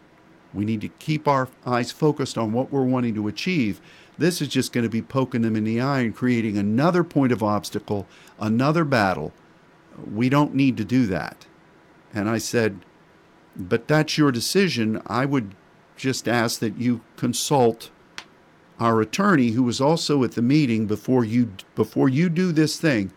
[0.55, 3.81] We need to keep our eyes focused on what we're wanting to achieve.
[4.19, 7.33] This is just going to be poking them in the eye and creating another point
[7.33, 8.07] of obstacle,
[8.39, 9.33] another battle.
[10.13, 11.47] We don't need to do that.
[12.13, 12.81] And I said,
[13.57, 15.03] but that's your decision.
[15.07, 15.55] I would
[15.97, 17.91] just ask that you consult
[18.79, 23.13] our attorney who was also at the meeting before you before you do this thing.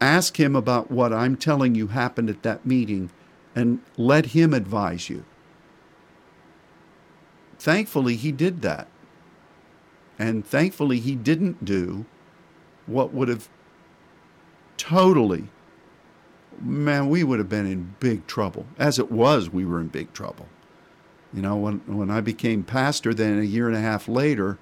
[0.00, 3.10] Ask him about what I'm telling you happened at that meeting
[3.54, 5.24] and let him advise you.
[7.58, 8.88] Thankfully, he did that.
[10.18, 12.04] And thankfully, he didn't do
[12.86, 13.48] what would have
[14.76, 15.48] totally
[16.60, 18.66] man, we would have been in big trouble.
[18.78, 20.46] As it was, we were in big trouble.
[21.32, 24.58] You know, when when I became pastor, then a year and a half later,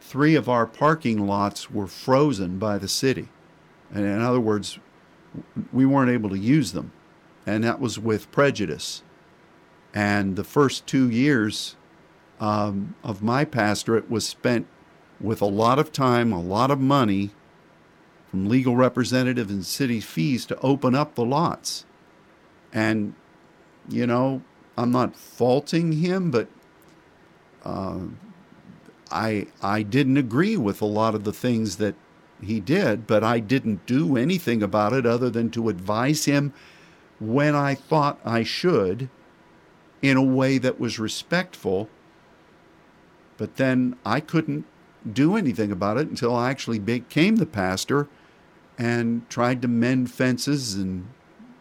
[0.00, 3.28] three of our parking lots were frozen by the city.
[3.92, 4.78] And in other words,
[5.72, 6.92] we weren't able to use them.
[7.46, 9.02] And that was with prejudice.
[9.92, 11.76] And the first two years
[12.38, 14.66] um, of my pastorate was spent
[15.20, 17.30] with a lot of time, a lot of money
[18.30, 21.84] from legal representative and city fees to open up the lots.
[22.72, 23.14] And,
[23.88, 24.42] you know,
[24.78, 26.48] I'm not faulting him, but
[27.64, 27.98] uh,
[29.10, 31.96] I I didn't agree with a lot of the things that
[32.40, 36.54] he did, but I didn't do anything about it other than to advise him
[37.18, 39.10] when I thought I should
[40.00, 41.90] in a way that was respectful.
[43.36, 44.64] But then I couldn't
[45.10, 48.08] do anything about it until I actually became the pastor
[48.80, 51.06] and tried to mend fences and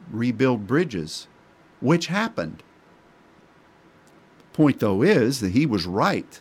[0.09, 1.27] rebuild bridges,
[1.81, 2.63] which happened.
[4.53, 6.39] Point, though, is that he was right.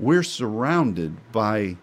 [0.00, 1.76] We're surrounded by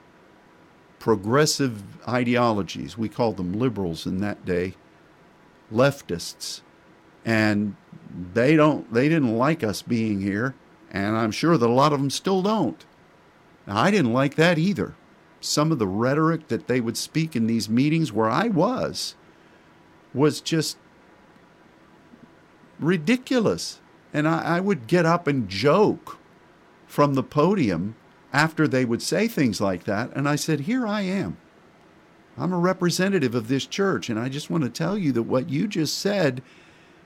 [0.98, 2.98] progressive ideologies.
[2.98, 4.74] We called them liberals in that day,
[5.72, 6.62] leftists.
[7.24, 7.76] And
[8.34, 10.56] they don't they didn't like us being here,
[10.92, 12.84] and I'm sure that a lot of them still don't.
[13.68, 14.96] Now, I didn't like that either.
[15.44, 19.16] Some of the rhetoric that they would speak in these meetings where I was
[20.14, 20.78] was just
[22.80, 23.80] ridiculous.
[24.14, 26.18] And I, I would get up and joke
[26.86, 27.96] from the podium
[28.32, 30.12] after they would say things like that.
[30.16, 31.38] And I said, Here I am.
[32.38, 34.10] I'm a representative of this church.
[34.10, 36.41] And I just want to tell you that what you just said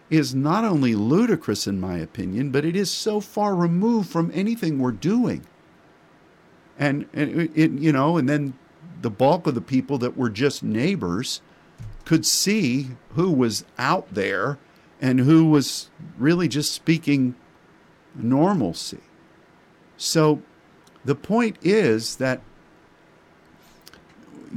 [0.10, 4.80] is not only ludicrous, in my opinion, but it is so far removed from anything
[4.80, 5.46] we're doing.
[6.78, 8.54] And, and it, it, you know, and then
[9.02, 11.42] the bulk of the people that were just neighbors
[12.06, 14.58] could see who was out there
[15.02, 17.36] and who was really just speaking
[18.16, 19.02] normalcy.
[19.98, 20.42] So
[21.06, 22.42] the point is that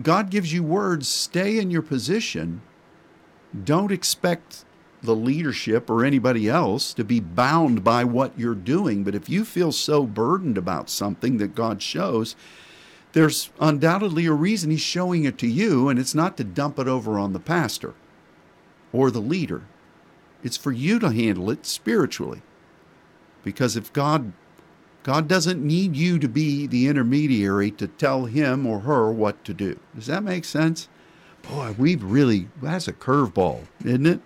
[0.03, 2.63] God gives you words, stay in your position.
[3.65, 4.65] Don't expect
[5.03, 9.03] the leadership or anybody else to be bound by what you're doing.
[9.05, 12.37] But if you feel so burdened about something that God shows,
[13.13, 16.87] there's undoubtedly a reason He's showing it to you, and it's not to dump it
[16.87, 17.95] over on the pastor
[18.93, 19.63] or the leader.
[20.43, 22.43] It's for you to handle it spiritually.
[23.43, 24.33] Because if God
[25.03, 29.55] God doesn't need you to be the intermediary to tell him or her what to
[29.55, 29.81] do.
[29.95, 30.89] Does that make sense?
[31.43, 34.21] Boy, we've really that's a curveball, isn't it?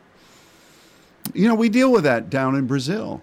[1.33, 3.23] You know, we deal with that down in Brazil.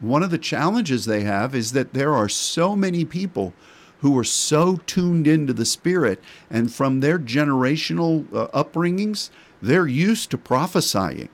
[0.00, 3.54] One of the challenges they have is that there are so many people
[4.00, 6.20] who are so tuned into the Spirit,
[6.50, 9.30] and from their generational uh, upbringings,
[9.62, 11.28] they're used to prophesying.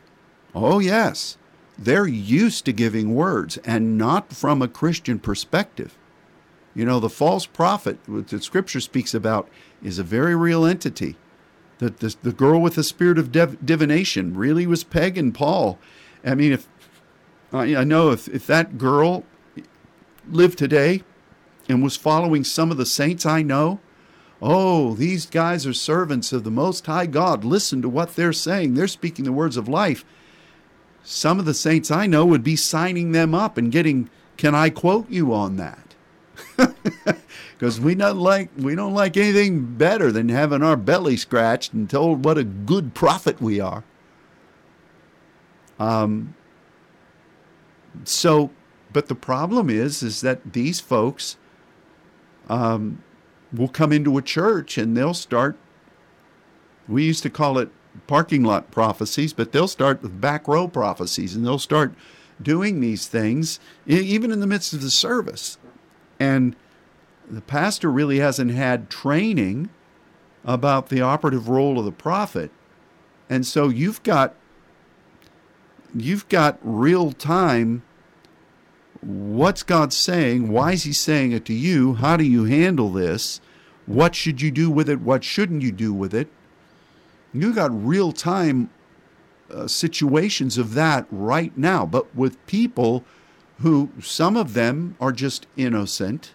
[0.55, 1.39] Oh, yes,
[1.79, 5.97] they're used to giving words, and not from a Christian perspective.
[6.75, 9.49] You know, the false prophet, that scripture speaks about,
[9.83, 11.17] is a very real entity
[11.79, 15.79] the, the, the girl with the spirit of div- divination really was pegging Paul.
[16.25, 16.69] I mean, if
[17.53, 19.25] I know if, if that girl
[20.29, 21.03] lived today
[21.69, 23.81] and was following some of the saints I know,
[24.43, 27.45] oh, these guys are servants of the Most High God.
[27.45, 28.75] Listen to what they're saying.
[28.75, 30.05] They're speaking the words of life.
[31.03, 34.69] Some of the saints I know would be signing them up and getting, can I
[34.69, 35.88] quote you on that?
[37.53, 41.89] because we don't like we don't like anything better than having our belly scratched and
[41.89, 43.85] told what a good prophet we are.
[45.79, 46.35] Um.
[48.05, 48.51] So,
[48.93, 51.37] but the problem is, is that these folks
[52.49, 53.03] um,
[53.53, 55.57] will come into a church and they'll start.
[56.87, 57.71] We used to call it
[58.07, 61.93] parking lot prophecies, but they'll start with back row prophecies and they'll start
[62.41, 65.59] doing these things even in the midst of the service.
[66.19, 66.57] And
[67.31, 69.71] the pastor really hasn't had training
[70.45, 72.51] about the operative role of the prophet.
[73.29, 74.35] And so you've got
[75.95, 77.83] you've got real time
[79.01, 80.51] what's God saying?
[80.51, 81.95] Why is he saying it to you?
[81.95, 83.41] How do you handle this?
[83.87, 85.01] What should you do with it?
[85.01, 86.29] What shouldn't you do with it?
[87.33, 88.71] You got real time
[89.51, 93.05] uh, situations of that right now, but with people
[93.61, 96.33] who some of them are just innocent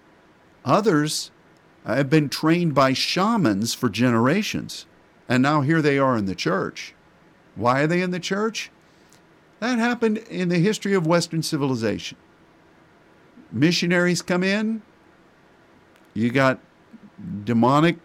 [0.66, 1.32] Others
[1.86, 4.86] have been trained by shamans for generations,
[5.28, 6.94] and now here they are in the church.
[7.56, 8.72] Why are they in the church?
[9.60, 12.18] That happened in the history of Western civilization.
[13.52, 14.82] Missionaries come in,
[16.14, 16.60] you got
[17.44, 17.98] demonic,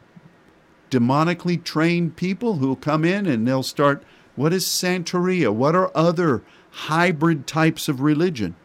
[0.90, 4.02] demonically trained people who come in and they'll start.
[4.36, 5.52] What is Santeria?
[5.52, 8.56] What are other hybrid types of religion?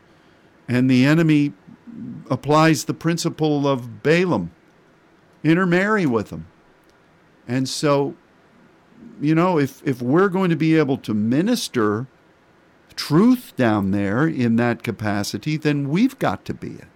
[0.68, 1.54] And the enemy
[2.30, 4.52] applies the principle of Balaam
[5.44, 6.48] intermarry with them.
[7.48, 8.16] And so,
[9.20, 12.08] you know, if, if we're going to be able to minister
[12.96, 16.88] truth down there in that capacity, then we've got to be it.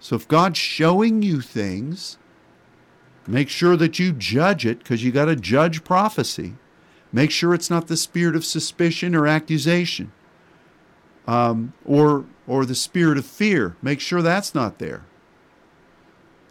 [0.00, 2.18] So if God's showing you things,
[3.26, 6.54] make sure that you judge it because you got to judge prophecy.
[7.12, 10.10] Make sure it's not the spirit of suspicion or accusation
[11.30, 13.76] um, or or the spirit of fear.
[13.80, 15.04] Make sure that's not there.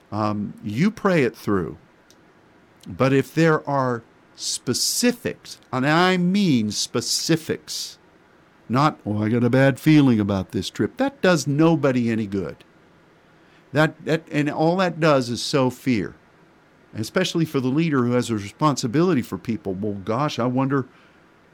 [0.10, 1.78] Um, you pray it through.
[2.88, 4.04] But if there are
[4.36, 7.98] specifics, and I mean specifics,
[8.70, 10.98] Not, oh, I got a bad feeling about this trip.
[10.98, 12.64] That does nobody any good.
[13.74, 16.16] That, that and all that does is sow fear.
[16.96, 19.74] Especially for the leader who has a responsibility for people.
[19.74, 20.86] Well, gosh, I wonder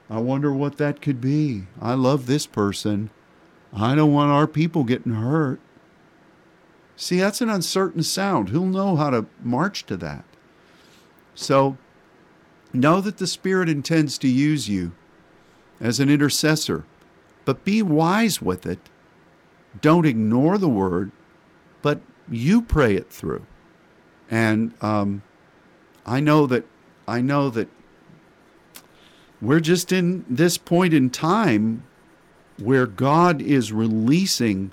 [0.10, 1.64] I wonder what that could be.
[1.82, 3.10] I love this person.
[3.76, 5.60] I don't want our people getting hurt.
[6.96, 8.50] See, that's an uncertain sound.
[8.50, 10.24] Who'll know how to march to that?
[11.34, 11.78] So,
[12.72, 14.94] know that the Spirit intends to use you
[15.82, 16.86] as an intercessor,
[17.44, 18.80] but be wise with it.
[19.82, 21.12] Don't ignore the word,
[21.82, 22.00] but
[22.30, 23.46] you pray it through.
[24.32, 25.22] And um,
[26.06, 26.66] I know that
[27.08, 27.68] I know that
[29.42, 31.84] we're just in this point in time
[32.58, 34.72] where God is releasing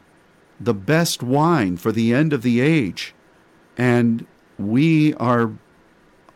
[0.60, 3.14] the best wine for the end of the age.
[3.76, 4.26] And
[4.58, 5.52] we are,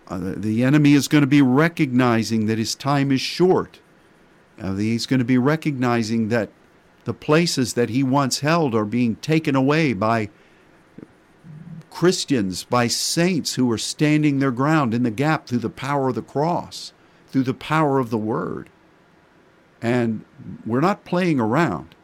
[0.08, 3.80] uh, the enemy is going to be recognizing that his time is short.
[4.60, 6.50] Uh, he's going to be recognizing that
[7.04, 10.28] the places that he once held are being taken away by
[11.90, 16.14] Christians, by saints who are standing their ground in the gap through the power of
[16.14, 16.92] the cross
[17.36, 18.70] through the power of the word.
[19.82, 20.24] And
[20.64, 21.94] we're not playing around.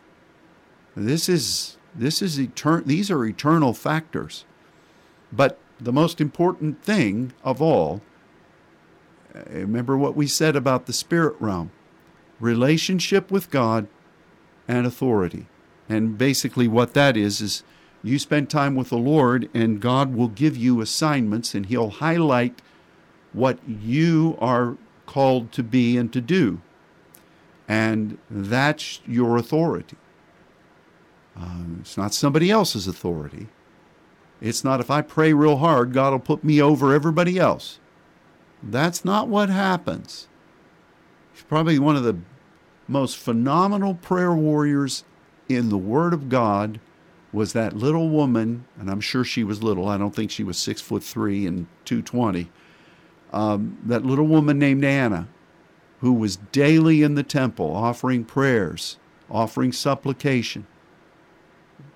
[0.95, 4.45] This is this is etern- these are eternal factors.
[5.33, 8.01] But the most important thing of all,
[9.35, 11.71] uh, remember what we said about the spirit realm
[12.41, 13.87] relationship with God
[14.67, 15.47] and authority.
[15.89, 17.63] And basically, what that is, is
[18.03, 22.61] you spend time with the Lord, and God will give you assignments, and He'll highlight
[23.33, 26.61] what you are called to be and to do.
[27.73, 29.97] And that's your authority.
[31.35, 33.47] Uh, it's not somebody else's authority.
[34.43, 37.79] It's not if I pray real hard, God will put me over everybody else.
[38.63, 40.29] That's not what happens.
[41.33, 42.19] He's probably one of the
[42.87, 45.05] most phenomenal prayer warriors
[45.49, 46.79] in the Word of God
[47.33, 49.89] was that little woman, and I'm sure she was little.
[49.89, 52.51] I don't think she was six foot three and 220
[53.33, 55.27] um, that little woman named Anna,
[56.03, 58.99] who was daily in the temple offering prayers,
[59.31, 60.67] offering supplication,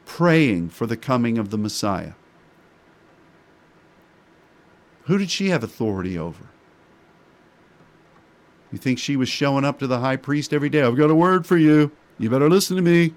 [0.04, 2.12] praying for the coming of the Messiah.
[5.02, 6.46] Who did she have authority over?
[8.70, 10.82] You think she was showing up to the high priest every day?
[10.82, 11.90] I've got a word for you.
[12.18, 13.14] You better listen to me.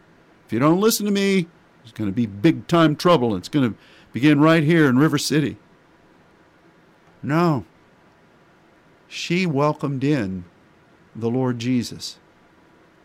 [0.47, 1.47] If you don't listen to me,
[1.83, 3.35] it's going to be big time trouble.
[3.35, 3.77] It's going to
[4.11, 5.57] begin right here in River City.
[7.21, 7.65] No
[9.09, 10.45] she welcomed in
[11.19, 12.17] the Lord Jesus.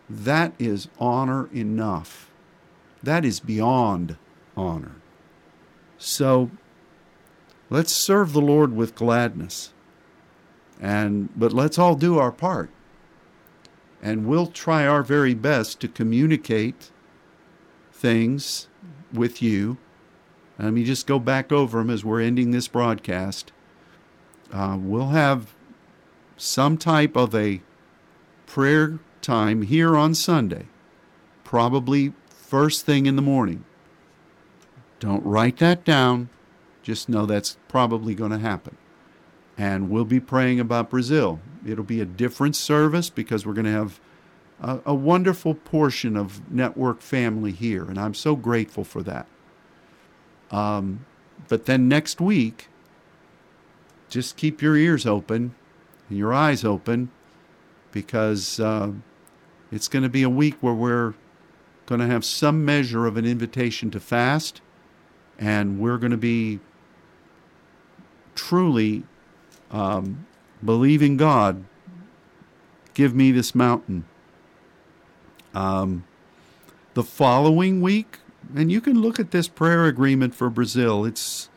[0.09, 2.31] That is honor enough.
[3.03, 4.17] That is beyond
[4.57, 4.97] honor.
[5.99, 6.51] So
[7.71, 9.73] let's serve the Lord with gladness.
[10.81, 12.71] And but let's all do our part.
[14.03, 16.91] And we'll try our very best to communicate
[17.93, 18.69] things
[19.13, 19.79] with you.
[20.59, 23.51] Let me just go back over them as we're ending this broadcast.
[24.53, 25.55] Uh, we'll have
[26.37, 27.61] some type of a
[28.55, 30.65] prayer time here on Sunday,
[31.43, 33.65] probably first thing in the morning.
[35.01, 36.29] Don't write that down.
[36.81, 38.77] Just know that's probably going to happen.
[39.59, 41.41] And we'll be praying about Brazil.
[41.67, 43.99] It'll be a different service because we're going to have
[44.61, 49.27] a, a wonderful portion of network family here, and I'm so grateful for that.
[50.53, 51.07] Um,
[51.49, 52.69] but then next week,
[54.09, 55.57] just keep your ears open
[56.09, 57.11] and your eyes open
[57.95, 58.91] because uh,
[59.73, 61.15] it's going to be a week where we're
[61.87, 64.61] going to have some measure of an invitation to fast,
[65.39, 66.59] and we're going to be
[68.35, 69.05] truly
[69.71, 70.27] um,
[70.63, 71.65] believing God,
[72.95, 74.05] give me this mountain.
[75.55, 76.05] Um,
[76.95, 78.19] the following week,
[78.57, 81.05] and you can look at this prayer agreement for Brazil.
[81.05, 81.49] It's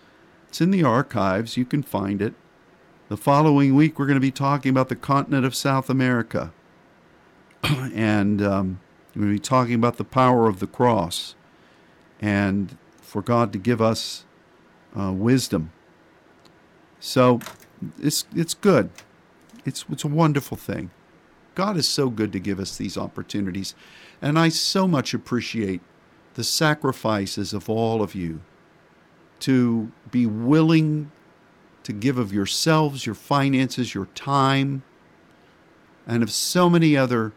[0.48, 1.58] it's in the archives.
[1.58, 2.36] You can find it.
[3.10, 6.52] The following week, we're going to be talking about the continent of South America.
[7.64, 8.82] and um,
[9.16, 11.34] we're going to be talking about the power of the cross
[12.20, 14.26] and for God to give us
[15.00, 15.72] uh, wisdom.
[17.00, 17.40] So
[17.98, 18.90] it's, it's good.
[19.64, 20.92] It's, it's a wonderful thing.
[21.56, 23.74] God is so good to give us these opportunities.
[24.22, 25.80] And I so much appreciate
[26.34, 28.42] the sacrifices of all of you
[29.40, 31.14] to be willing
[31.88, 34.84] to give of yourselves, your finances, your time,
[36.06, 37.32] and of so many other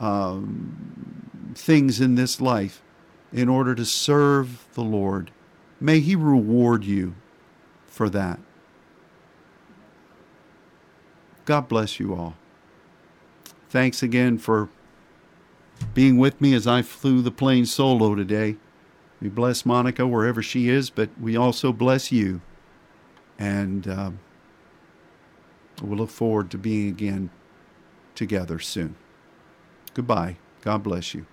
[0.00, 2.82] um, things in this life
[3.32, 5.30] in order to serve the Lord.
[5.80, 7.14] May He reward you
[7.86, 8.40] for that.
[11.44, 12.34] God bless you all.
[13.68, 14.70] Thanks again for
[15.94, 18.56] being with me as I flew the plane solo today.
[19.22, 22.40] We bless Monica wherever she is, but we also bless you.
[23.38, 24.18] And um,
[25.82, 27.30] we'll look forward to being again
[28.14, 28.96] together soon.
[29.94, 30.36] Goodbye.
[30.62, 31.26] God bless you.